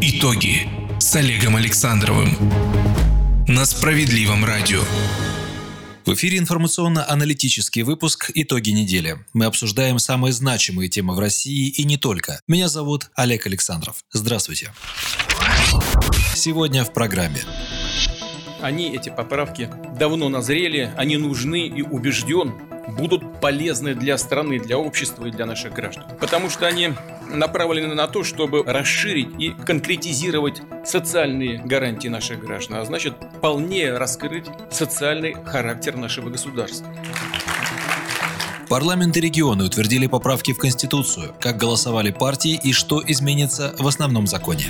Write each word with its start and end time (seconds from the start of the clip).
Итоги 0.00 0.68
с 1.00 1.16
Олегом 1.16 1.56
Александровым 1.56 2.28
на 3.48 3.64
Справедливом 3.64 4.44
радио. 4.44 4.80
В 6.06 6.14
эфире 6.14 6.38
информационно-аналитический 6.38 7.82
выпуск 7.82 8.30
«Итоги 8.32 8.70
недели». 8.70 9.16
Мы 9.32 9.46
обсуждаем 9.46 9.98
самые 9.98 10.32
значимые 10.32 10.88
темы 10.88 11.16
в 11.16 11.18
России 11.18 11.68
и 11.68 11.82
не 11.82 11.96
только. 11.96 12.40
Меня 12.46 12.68
зовут 12.68 13.10
Олег 13.16 13.48
Александров. 13.48 14.04
Здравствуйте. 14.12 14.72
Сегодня 16.36 16.84
в 16.84 16.92
программе. 16.92 17.40
Они, 18.60 18.94
эти 18.94 19.08
поправки, 19.08 19.68
давно 19.98 20.28
назрели, 20.28 20.92
они 20.96 21.16
нужны 21.16 21.66
и 21.66 21.82
убежден, 21.82 22.54
будут 22.96 23.40
полезны 23.40 23.94
для 23.94 24.18
страны, 24.18 24.58
для 24.58 24.78
общества 24.78 25.26
и 25.26 25.30
для 25.30 25.46
наших 25.46 25.72
граждан. 25.74 26.04
Потому 26.20 26.50
что 26.50 26.66
они 26.66 26.94
направлены 27.28 27.94
на 27.94 28.08
то, 28.08 28.24
чтобы 28.24 28.62
расширить 28.64 29.28
и 29.38 29.50
конкретизировать 29.50 30.62
социальные 30.84 31.58
гарантии 31.58 32.08
наших 32.08 32.40
граждан, 32.40 32.78
а 32.78 32.84
значит, 32.84 33.14
полнее 33.40 33.96
раскрыть 33.96 34.46
социальный 34.70 35.34
характер 35.44 35.96
нашего 35.96 36.30
государства. 36.30 36.88
Парламент 38.68 39.16
и 39.16 39.20
регионы 39.20 39.64
утвердили 39.64 40.06
поправки 40.06 40.52
в 40.52 40.58
Конституцию, 40.58 41.34
как 41.40 41.56
голосовали 41.56 42.10
партии 42.10 42.60
и 42.62 42.72
что 42.72 43.02
изменится 43.06 43.74
в 43.78 43.86
основном 43.86 44.26
законе. 44.26 44.66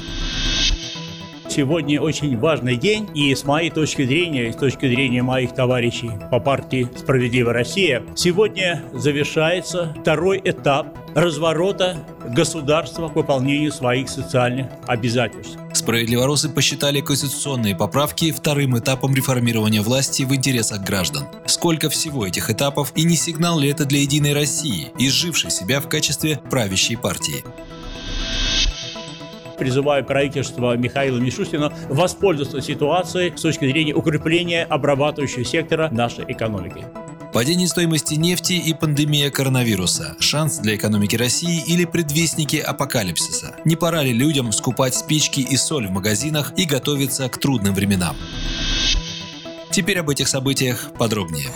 Сегодня 1.59 2.01
очень 2.01 2.39
важный 2.39 2.77
день, 2.77 3.11
и 3.17 3.35
с 3.35 3.43
моей 3.43 3.71
точки 3.71 4.07
зрения, 4.07 4.49
и 4.49 4.53
с 4.53 4.55
точки 4.55 4.87
зрения 4.87 5.25
моих 5.25 5.57
товарищей 5.57 6.13
по 6.31 6.39
партии 6.39 6.89
«Справедливая 6.97 7.53
Россия», 7.53 8.05
сегодня 8.15 8.85
завершается 8.93 9.93
второй 10.01 10.41
этап 10.45 10.97
разворота 11.17 11.97
государства 12.29 13.09
к 13.09 13.17
выполнению 13.17 13.73
своих 13.73 14.09
социальных 14.09 14.69
обязательств. 14.87 15.59
Справедливоросы 15.73 16.49
посчитали 16.49 17.01
конституционные 17.01 17.75
поправки 17.75 18.31
вторым 18.31 18.79
этапом 18.79 19.13
реформирования 19.17 19.83
власти 19.83 20.23
в 20.23 20.33
интересах 20.33 20.85
граждан. 20.85 21.25
Сколько 21.47 21.91
всего 21.91 22.25
этих 22.25 22.51
этапов 22.51 22.93
и 22.95 23.03
не 23.03 23.17
сигнал 23.17 23.59
ли 23.59 23.69
это 23.69 23.85
для 23.85 24.03
«Единой 24.03 24.33
России», 24.33 24.93
изжившей 24.97 25.51
себя 25.51 25.81
в 25.81 25.89
качестве 25.89 26.41
правящей 26.51 26.97
партии? 26.97 27.43
Призываю 29.59 30.05
правительство 30.05 30.77
Михаила 30.77 31.19
Мишустина 31.19 31.73
воспользоваться 31.89 32.61
ситуацией 32.61 33.37
с 33.37 33.41
точки 33.41 33.67
зрения 33.67 33.95
укрепления 33.95 34.65
обрабатывающего 34.65 35.45
сектора 35.45 35.89
нашей 35.91 36.25
экономики. 36.29 36.85
Падение 37.33 37.69
стоимости 37.69 38.15
нефти 38.15 38.55
и 38.55 38.73
пандемия 38.73 39.31
коронавируса– 39.31 40.17
шанс 40.19 40.59
для 40.59 40.77
экономики 40.77 41.15
России 41.15 41.63
или 41.67 41.85
предвестники 41.85 42.57
апокалипсиса? 42.57 43.55
Не 43.67 43.77
пора 43.77 44.03
ли 44.03 44.13
людям 44.13 44.51
скупать 44.51 44.95
спички 44.95 45.41
и 45.41 45.57
соль 45.57 45.89
в 45.89 45.91
магазинах 45.91 46.55
и 46.57 46.65
готовиться 46.65 47.29
к 47.29 47.39
трудным 47.39 47.75
временам? 47.75 48.17
Теперь 49.71 49.99
об 49.99 50.09
этих 50.09 50.27
событиях 50.27 50.91
подробнее. 50.99 51.49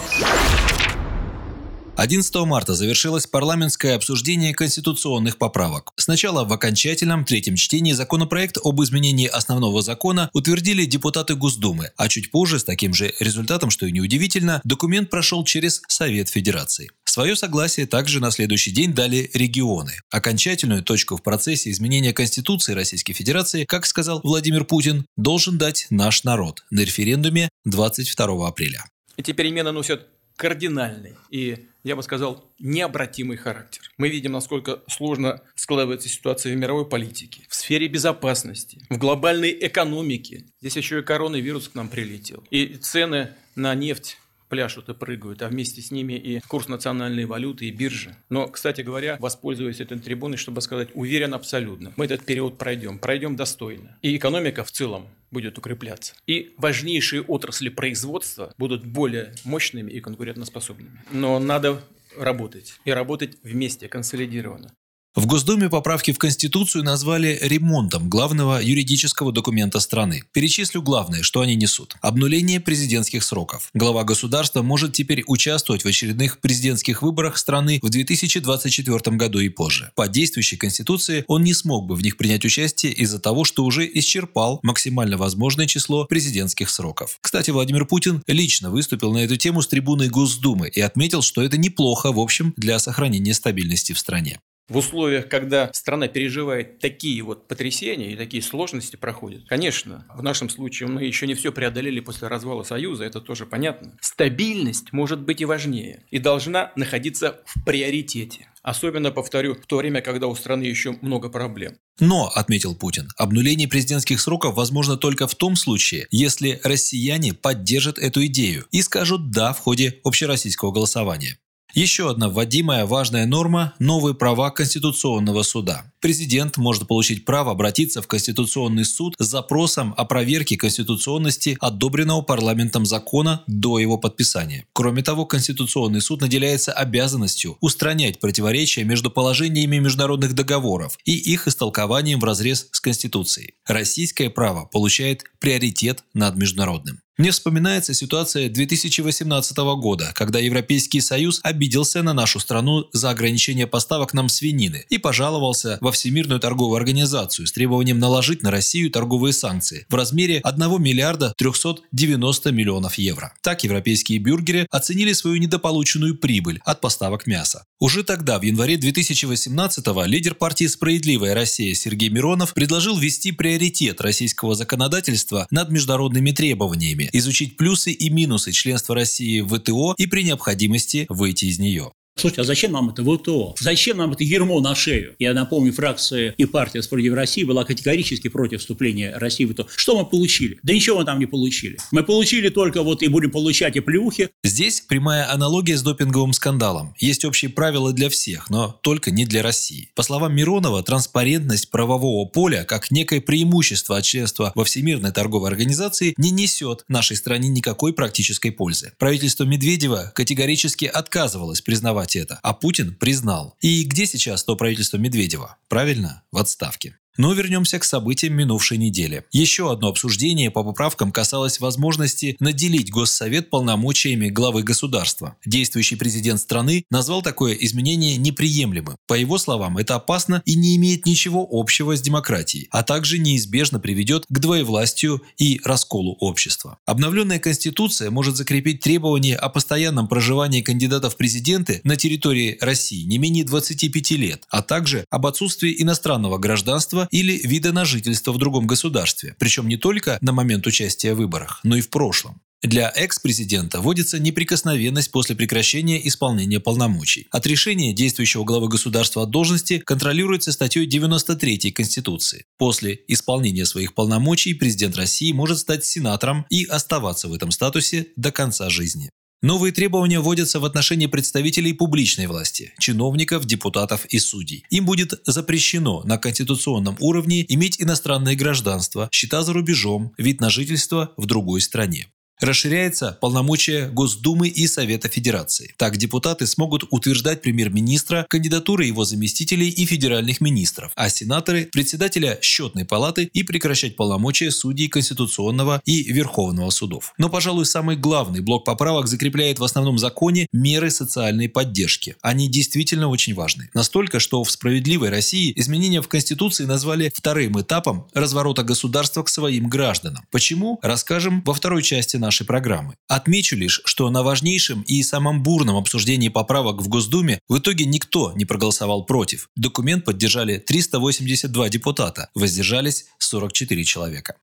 11 1.97 2.35
марта 2.47 2.75
завершилось 2.75 3.27
парламентское 3.27 3.95
обсуждение 3.95 4.55
конституционных 4.55 5.37
поправок. 5.37 5.93
Сначала 5.97 6.45
в 6.45 6.53
окончательном 6.53 7.27
третьем 7.27 7.57
чтении 7.57 7.93
законопроект 7.93 8.57
об 8.65 8.83
изменении 8.83 9.27
основного 9.27 9.83
закона 9.83 10.31
утвердили 10.33 10.87
депутаты 10.87 11.35
Госдумы, 11.35 11.91
а 11.99 12.09
чуть 12.09 12.31
позже, 12.31 12.59
с 12.59 12.65
таким 12.65 12.95
же 12.95 13.13
результатом, 13.21 13.69
что 13.69 13.85
и 13.85 13.93
неудивительно, 13.93 14.63
документ 14.65 15.11
прошел 15.11 15.45
через 15.45 15.83
Совет 15.87 16.31
Федерации. 16.31 16.91
Свое 17.05 17.37
согласие 17.37 17.87
также 17.87 18.21
на 18.21 18.31
следующий 18.31 18.71
день 18.71 18.95
дали 18.95 19.31
регионы. 19.35 19.93
Окончательную 20.11 20.83
точку 20.83 21.19
в 21.19 21.23
процессе 21.23 21.71
изменения 21.71 22.15
Конституции 22.15 22.73
Российской 22.73 23.13
Федерации, 23.13 23.67
как 23.67 23.85
сказал 23.85 24.23
Владимир 24.25 24.65
Путин, 24.65 25.05
должен 25.19 25.59
дать 25.59 25.87
наш 25.91 26.25
народ 26.25 26.65
на 26.71 26.81
референдуме 26.81 27.51
22 27.67 28.49
апреля. 28.49 28.87
Эти 29.19 29.33
перемены 29.33 29.73
носят 29.73 30.09
кардинальный 30.43 31.15
и, 31.31 31.69
я 31.85 31.95
бы 31.95 32.03
сказал, 32.03 32.53
необратимый 32.59 33.37
характер. 33.37 33.83
Мы 33.97 34.09
видим, 34.09 34.33
насколько 34.33 34.83
сложно 34.89 35.41
складывается 35.55 36.09
ситуация 36.09 36.53
в 36.53 36.59
мировой 36.59 36.89
политике, 36.89 37.45
в 37.49 37.55
сфере 37.55 37.87
безопасности, 37.87 38.85
в 38.91 38.99
глобальной 38.99 39.57
экономике. 39.69 40.47
Здесь 40.61 40.77
еще 40.77 40.99
и 40.99 41.03
коронавирус 41.03 41.69
к 41.69 41.77
нам 41.77 41.89
прилетел. 41.89 42.43
И 42.51 42.75
цены 42.75 43.37
на 43.55 43.73
нефть 43.77 44.19
пляшут 44.53 44.91
и 44.91 44.93
прыгают, 44.93 45.41
а 45.41 45.49
вместе 45.49 45.81
с 45.81 45.91
ними 45.91 46.13
и 46.13 46.39
курс 46.41 46.69
национальной 46.69 47.25
валюты, 47.25 47.65
и 47.65 47.71
биржи. 47.71 48.15
Но, 48.29 48.49
кстати 48.49 48.83
говоря, 48.83 49.17
воспользуюсь 49.19 49.81
этой 49.81 49.99
трибуной, 49.99 50.37
чтобы 50.37 50.61
сказать, 50.61 50.91
уверен 50.93 51.33
абсолютно, 51.33 51.95
мы 51.97 52.05
этот 52.05 52.27
период 52.27 52.59
пройдем, 52.59 52.99
пройдем 52.99 53.35
достойно. 53.35 53.97
И 54.03 54.15
экономика 54.15 54.63
в 54.63 54.71
целом 54.71 55.09
будет 55.31 55.57
укрепляться. 55.57 56.15
И 56.27 56.53
важнейшие 56.59 57.23
отрасли 57.23 57.71
производства 57.71 58.53
будут 58.59 58.85
более 58.85 59.33
мощными 59.45 59.91
и 59.91 60.01
конкурентоспособными. 60.01 61.03
Но 61.11 61.39
надо 61.39 61.83
работать. 62.19 62.75
И 62.85 62.91
работать 62.91 63.39
вместе, 63.43 63.89
консолидированно. 63.89 64.75
В 65.15 65.27
Госдуме 65.27 65.69
поправки 65.69 66.11
в 66.11 66.17
Конституцию 66.17 66.85
назвали 66.85 67.39
ремонтом 67.43 68.09
главного 68.09 68.63
юридического 68.63 69.31
документа 69.31 69.79
страны. 69.79 70.25
Перечислю 70.33 70.81
главное, 70.81 71.23
что 71.23 71.43
они 71.43 71.55
несут. 71.55 71.97
Обнуление 72.01 72.61
президентских 72.61 73.23
сроков. 73.23 73.69
Глава 73.75 74.05
государства 74.05 74.63
может 74.63 74.95
теперь 74.95 75.23
участвовать 75.27 75.85
в 75.85 75.87
очередных 75.87 76.41
президентских 76.41 77.03
выборах 77.03 77.37
страны 77.37 77.79
в 77.83 77.91
2024 77.91 79.17
году 79.19 79.39
и 79.41 79.51
позже. 79.51 79.93
По 79.97 80.09
действующей 80.09 80.57
Конституции 80.57 81.25
он 81.27 81.45
не 81.45 81.53
смог 81.53 81.85
бы 81.87 81.95
в 81.95 82.03
них 82.03 82.17
принять 82.17 82.47
участие 82.47 82.95
из-за 82.95 83.19
того, 83.19 83.45
что 83.45 83.65
уже 83.65 83.87
исчерпал 83.93 84.61
максимально 84.63 85.19
возможное 85.19 85.67
число 85.67 86.07
президентских 86.07 86.71
сроков. 86.71 87.19
Кстати, 87.21 87.51
Владимир 87.51 87.85
Путин 87.85 88.23
лично 88.27 88.71
выступил 88.71 89.13
на 89.13 89.19
эту 89.19 89.37
тему 89.37 89.61
с 89.61 89.69
трибуной 89.69 90.09
Госдумы 90.09 90.71
и 90.71 90.81
отметил, 90.81 91.21
что 91.21 91.43
это 91.43 91.59
неплохо 91.59 92.13
в 92.13 92.19
общем 92.19 92.55
для 92.57 92.79
сохранения 92.79 93.35
стабильности 93.35 93.93
в 93.93 93.99
стране. 93.99 94.41
В 94.69 94.79
условиях, 94.79 95.29
когда 95.29 95.71
страна 95.73 96.09
переживает 96.09 96.79
такие 96.79 97.23
вот 97.23 97.49
потрясения 97.49 98.13
и 98.13 98.17
такие 98.17 98.43
сложности 98.43 98.97
проходят, 98.97 99.43
конечно, 99.49 100.07
в 100.15 100.23
нашем 100.23 100.49
случае 100.49 100.89
мы 100.89 101.05
еще 101.05 101.27
не 101.27 101.35
все 101.35 101.53
преодолели 101.53 102.01
после 102.01 102.29
развала 102.29 102.63
Союза, 102.63 103.05
это 103.05 103.21
тоже 103.21 103.45
понятно. 103.45 103.97
Стабильность 104.01 104.93
может 104.93 105.21
быть 105.21 105.41
и 105.41 105.45
важнее, 105.45 106.07
и 106.11 106.19
должна 106.19 106.73
находиться 106.77 107.43
в 107.45 107.65
приоритете. 107.65 108.49
Особенно, 108.63 109.11
повторю, 109.11 109.57
в 109.57 109.67
то 109.67 109.79
время, 109.79 110.01
когда 110.01 110.29
у 110.29 110.37
страны 110.37 110.63
еще 110.63 110.97
много 111.03 111.29
проблем. 111.29 111.77
Но, 111.99 112.31
отметил 112.33 112.77
Путин, 112.77 113.09
обнуление 113.17 113.67
президентских 113.67 114.21
сроков 114.21 114.55
возможно 114.55 114.97
только 114.97 115.27
в 115.27 115.35
том 115.35 115.57
случае, 115.57 116.07
если 116.11 116.61
россияне 116.63 117.35
поддержат 117.35 117.99
эту 117.99 118.25
идею 118.27 118.67
и 118.71 118.81
скажут 118.83 119.31
«да» 119.31 119.53
в 119.53 119.59
ходе 119.59 120.01
общероссийского 120.05 120.71
голосования. 120.71 121.39
Еще 121.75 122.11
одна 122.11 122.29
вводимая 122.29 122.85
важная 122.85 123.25
норма– 123.25 123.73
новые 123.79 124.15
права 124.15 124.51
Конституционного 124.51 125.43
суда. 125.43 125.91
Президент 126.03 126.59
может 126.59 126.87
получить 126.87 127.25
право 127.25 127.53
обратиться 127.53 128.03
в 128.03 128.07
Конституционный 128.07 128.85
суд 128.85 129.15
с 129.19 129.25
запросом 129.25 129.95
о 129.97 130.05
проверке 130.05 130.59
конституционности 130.59 131.57
одобренного 131.61 132.21
парламентом 132.21 132.85
закона 132.85 133.43
до 133.47 133.79
его 133.79 133.97
подписания. 133.97 134.67
Кроме 134.75 135.03
того, 135.03 135.25
Конституционный 135.25 136.03
суд 136.03 136.21
наделяется 136.21 136.73
обязанностью 136.73 137.57
устранять 137.63 138.21
противоречия 138.21 138.85
между 138.85 139.11
положениями 139.11 139.79
международных 139.79 140.35
договоров 140.35 140.99
и 141.07 141.17
их 141.17 141.49
истолкованием 141.49 142.21
в 142.21 142.25
разрез 142.25 142.69
с 142.71 142.81
Конституцией. 142.81 143.55
Российское 143.67 144.29
право 144.29 144.67
получает 144.67 145.25
приоритет 145.41 146.05
над 146.13 146.37
международным. 146.37 147.01
Мне 147.23 147.31
вспоминается 147.31 147.95
ситуация 147.95 148.49
2018 148.49 149.57
года, 149.77 150.11
когда 150.13 150.41
Европейский 150.41 151.01
Союз 151.01 151.39
обиделся 151.45 152.03
на 152.03 152.13
нашу 152.13 152.41
страну 152.41 152.89
за 152.93 153.11
ограничение 153.11 153.69
поставок 153.69 154.13
нам 154.13 154.29
свинины 154.29 154.85
и 154.89 154.99
пожаловался 154.99 155.79
во 155.81 155.93
Всемирную 155.93 156.41
торговую 156.41 156.79
организацию 156.79 157.47
с 157.47 157.53
требованием 157.53 158.01
наложить 158.01 158.43
на 158.43 158.51
Россию 158.51 158.91
торговые 158.91 159.33
санкции 159.35 159.87
в 159.89 159.95
размере 159.95 160.41
1 160.43 160.83
миллиарда 160.83 161.33
390 161.39 162.51
миллионов 162.51 162.99
евро. 162.99 163.33
Так 163.41 163.63
европейские 163.63 164.19
бюргеры 164.19 164.67
оценили 164.73 165.13
свою 165.13 165.37
недополученную 165.37 166.19
прибыль 166.19 166.61
от 166.65 166.81
поставок 166.81 167.29
мяса. 167.29 167.67
Уже 167.79 168.03
тогда, 168.03 168.41
в 168.41 168.43
январе 168.43 168.75
2018-го, 168.75 170.05
лидер 170.07 170.35
партии 170.35 170.67
«Справедливая 170.67 171.35
Россия» 171.35 171.73
Сергей 171.75 172.09
Миронов 172.09 172.53
предложил 172.53 172.99
ввести 172.99 173.31
приоритет 173.31 174.01
российского 174.01 174.57
законодательства 174.57 175.47
над 175.53 175.71
международными 175.71 176.33
требованиями, 176.33 177.11
изучить 177.13 177.57
плюсы 177.57 177.93
и 177.93 178.11
минусы 178.11 178.53
членства 178.53 178.95
России 178.95 179.41
в 179.41 179.59
ВТО 179.59 179.95
и 179.97 180.07
при 180.07 180.23
необходимости 180.23 181.07
выйти 181.09 181.47
из 181.47 181.59
нее. 181.59 181.93
Слушайте, 182.15 182.43
а 182.43 182.45
зачем 182.45 182.73
нам 182.73 182.91
это 182.91 183.03
ВТО? 183.03 183.55
Зачем 183.59 183.97
нам 183.97 184.13
это 184.13 184.23
ермо 184.23 184.61
на 184.61 184.75
шею? 184.75 185.15
Я 185.19 185.33
напомню, 185.33 185.73
фракция 185.73 186.35
и 186.37 186.45
партия 186.45 186.83
«Справедливая 186.83 187.21
Россия» 187.21 187.47
была 187.47 187.65
категорически 187.65 188.29
против 188.29 188.61
вступления 188.61 189.17
России 189.17 189.45
в 189.45 189.53
ВТО. 189.53 189.67
Что 189.75 189.99
мы 189.99 190.05
получили? 190.05 190.59
Да 190.63 190.75
ничего 190.75 190.99
мы 190.99 191.05
там 191.05 191.19
не 191.19 191.27
получили. 191.27 191.79
Мы 191.91 192.05
получили 192.05 192.51
только 192.51 192.83
вот 192.83 193.03
и 193.03 193.09
будем 193.09 193.31
получать 193.31 193.77
и 193.77 193.81
плюхи. 193.81 194.29
Здесь 194.45 194.83
прямая 194.83 195.33
аналогия 195.33 195.77
с 195.77 195.83
допинговым 195.83 196.33
скандалом. 196.35 196.95
Есть 196.99 197.25
общие 197.25 197.51
правила 197.51 197.93
для 197.93 198.11
всех, 198.11 198.51
но 198.51 198.69
только 198.83 199.11
не 199.11 199.25
для 199.25 199.43
России. 199.43 199.91
По 199.95 200.03
словам 200.03 200.35
Миронова, 200.37 200.83
транспарентность 200.83 201.71
правового 201.71 202.29
поля 202.29 202.65
как 202.65 202.91
некое 202.91 203.21
преимущество 203.21 203.97
от 203.97 204.05
членства 204.05 204.53
во 204.55 204.65
Всемирной 204.65 205.13
торговой 205.13 205.49
организации 205.49 206.15
не 206.19 206.31
несет 206.31 206.85
нашей 206.89 207.17
стране 207.17 207.49
никакой 207.49 207.95
практической 207.95 208.51
пользы. 208.51 208.93
Правительство 208.99 209.45
Медведева 209.45 210.13
категорически 210.15 210.85
отказывалось 210.85 211.63
признавать 211.63 212.02
признавать 212.03 212.17
это, 212.17 212.39
а 212.43 212.53
Путин 212.53 212.95
признал. 212.95 213.57
И 213.61 213.85
где 213.85 214.07
сейчас 214.07 214.45
то 214.45 214.57
правительство 214.57 214.99
Медведева? 214.99 215.57
Правильно, 215.69 216.23
в 216.31 216.39
отставке. 216.39 216.97
Но 217.17 217.33
вернемся 217.35 217.79
к 217.79 217.85
событиям 217.85 218.35
минувшей 218.35 218.79
недели. 218.79 219.25
Еще 219.33 219.71
одно 219.71 219.89
обсуждение 219.89 220.51
по 220.51 220.65
поправкам 220.65 221.13
касалось 221.13 221.61
возможности 221.61 222.37
наделить 222.41 222.91
Госсовет 222.91 223.51
полномочиями 223.51 224.29
главы 224.29 224.63
государства. 224.63 225.37
Действующий 225.45 225.97
президент 225.97 226.41
страны 226.41 226.85
назвал 226.91 227.23
такое 227.23 227.55
изменение 227.55 228.17
неприемлемым. 228.17 228.97
По 229.07 229.15
его 229.15 229.39
словам, 229.39 229.79
это 229.79 229.97
опасно 229.97 230.43
и 230.47 230.55
не 230.55 230.77
имеет 230.77 231.07
ничего 231.07 231.47
общего 231.51 231.97
с 231.97 232.01
демократией, 232.01 232.69
а 232.71 232.83
также 232.83 233.19
неизбежно 233.19 233.79
приведет 233.79 234.25
к 234.29 234.39
двоевластию 234.39 235.23
и 235.37 235.61
расколу 235.65 236.17
общества. 236.21 236.79
Обновленная 236.87 237.39
Конституция 237.39 238.11
может 238.11 238.37
закрепить 238.37 238.81
требования 238.81 239.37
о 239.37 239.49
постоянном 239.49 240.09
проживании 240.09 240.63
кандидатов 240.63 241.15
в 241.15 241.17
президенты 241.17 241.81
на 241.85 241.97
территории 241.97 242.57
России 242.61 243.05
не 243.05 243.19
менее 243.19 243.45
25 243.45 244.11
лет, 244.13 244.45
а 244.51 244.63
также 244.63 245.05
об 245.11 245.27
отсутствии 245.27 245.75
иностранного 245.83 246.39
гражданства 246.39 247.02
жительства 247.03 247.09
или 247.11 247.47
вида 247.47 247.73
на 247.73 247.85
жительство 247.85 248.33
в 248.33 248.39
другом 248.39 248.67
государстве, 248.67 249.35
причем 249.39 249.69
не 249.69 249.77
только 249.77 250.19
на 250.21 250.33
момент 250.33 250.67
участия 250.67 251.15
в 251.15 251.19
выборах, 251.19 251.61
но 251.65 251.77
и 251.77 251.81
в 251.81 251.89
прошлом. 251.89 252.41
Для 252.63 252.93
экс-президента 252.95 253.81
вводится 253.81 254.21
неприкосновенность 254.21 255.11
после 255.11 255.35
прекращения 255.35 256.07
исполнения 256.07 256.61
полномочий. 256.61 257.27
От 257.33 257.45
решения 257.47 257.93
действующего 257.93 258.45
главы 258.45 258.69
государства 258.69 259.25
от 259.25 259.31
должности 259.31 259.79
контролируется 259.79 260.53
статьей 260.53 260.87
93 260.87 261.73
Конституции. 261.73 262.45
После 262.59 263.01
исполнения 263.09 263.67
своих 263.67 263.95
полномочий 263.95 264.55
президент 264.55 264.97
России 264.97 265.33
может 265.33 265.59
стать 265.59 265.85
сенатором 265.85 266.47
и 266.51 266.65
оставаться 266.65 267.27
в 267.27 267.35
этом 267.35 267.51
статусе 267.51 268.07
до 268.15 268.31
конца 268.31 268.71
жизни. 268.71 269.11
Новые 269.43 269.73
требования 269.73 270.21
вводятся 270.21 270.61
в 270.61 270.65
отношении 270.65 271.07
представителей 271.07 271.73
публичной 271.73 272.29
власти, 272.29 272.73
чиновников, 272.79 273.45
депутатов 273.45 274.07
и 274.07 274.21
судей. 274.21 274.65
Им 274.71 274.87
будет 274.87 275.21
запрещено 275.27 276.03
на 276.05 276.17
конституционном 276.17 276.97
уровне 277.01 277.45
иметь 277.49 277.83
иностранное 277.83 278.37
гражданство, 278.37 279.09
счета 279.11 279.43
за 279.43 279.53
рубежом, 279.53 280.13
вид 280.17 280.41
на 280.41 280.49
жительство 280.49 281.13
в 281.17 281.27
другой 281.27 281.61
стране. 281.61 282.07
Расширяется 282.43 283.17
полномочия 283.21 283.89
Госдумы 283.89 284.49
и 284.49 284.67
Совета 284.67 285.09
Федерации. 285.09 285.77
Так 285.77 285.97
депутаты 285.97 286.49
смогут 286.49 286.83
утверждать 286.91 287.41
премьер-министра, 287.41 288.27
кандидатуры 288.29 288.85
его 288.85 289.05
заместителей 289.05 289.69
и 289.69 289.87
федеральных 289.87 290.41
министров, 290.41 290.91
а 290.97 291.09
сенаторы– 291.09 291.69
председателя 291.73 292.41
счетной 292.43 292.85
палаты 292.85 293.31
и 293.33 293.45
прекращать 293.45 293.95
полномочия 293.95 294.51
судей 294.51 294.89
Конституционного 294.89 295.81
и 295.85 296.03
Верховного 296.13 296.71
судов. 296.71 297.15
Но, 297.17 297.29
пожалуй, 297.29 297.65
самый 297.65 297.95
главный 297.95 298.41
блок 298.41 298.65
поправок 298.65 299.07
закрепляет 299.07 299.61
в 299.61 299.65
основном 299.65 299.99
законе 299.99 300.49
меры 300.53 300.91
социальной 300.91 301.49
поддержки. 301.49 302.17
Они 302.23 302.49
действительно 302.49 303.07
очень 303.07 303.35
важны. 303.35 303.71
Настолько, 303.73 304.19
что 304.19 304.43
в 304.43 304.51
«Справедливой 304.51 305.11
России» 305.11 305.53
изменения 305.55 306.03
в 306.03 306.09
Конституции 306.09 306.65
назвали 306.65 307.13
вторым 307.15 307.61
этапом 307.61 308.09
разворота 308.15 308.65
государства 308.65 309.23
к 309.23 309.29
своим 309.29 309.69
гражданам. 309.69 310.25
Почему? 310.33 310.81
Расскажем 310.83 311.41
во 311.47 311.55
второй 311.55 311.85
части 311.85 312.17
нашей 312.17 312.32
нашей 312.33 312.47
программы. 312.47 312.95
Отмечу 313.09 313.57
лишь, 313.57 313.83
что 313.85 314.09
на 314.09 314.23
важнейшем 314.23 314.81
и 314.83 315.03
самом 315.03 315.43
бурном 315.43 315.77
обсуждении 315.77 316.31
поправок 316.31 316.81
в 316.81 316.89
Госдуме 316.89 317.39
в 317.47 317.59
итоге 317.59 317.85
никто 317.85 318.33
не 318.35 318.47
проголосовал 318.47 319.05
против. 319.05 319.49
Документ 319.55 320.07
поддержали 320.07 320.57
382 320.57 321.69
депутата, 321.69 322.31
воздержались 322.35 323.05
44 323.19 323.85
человека. 323.85 324.37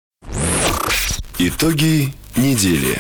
Итоги 1.39 2.13
недели. 2.37 2.99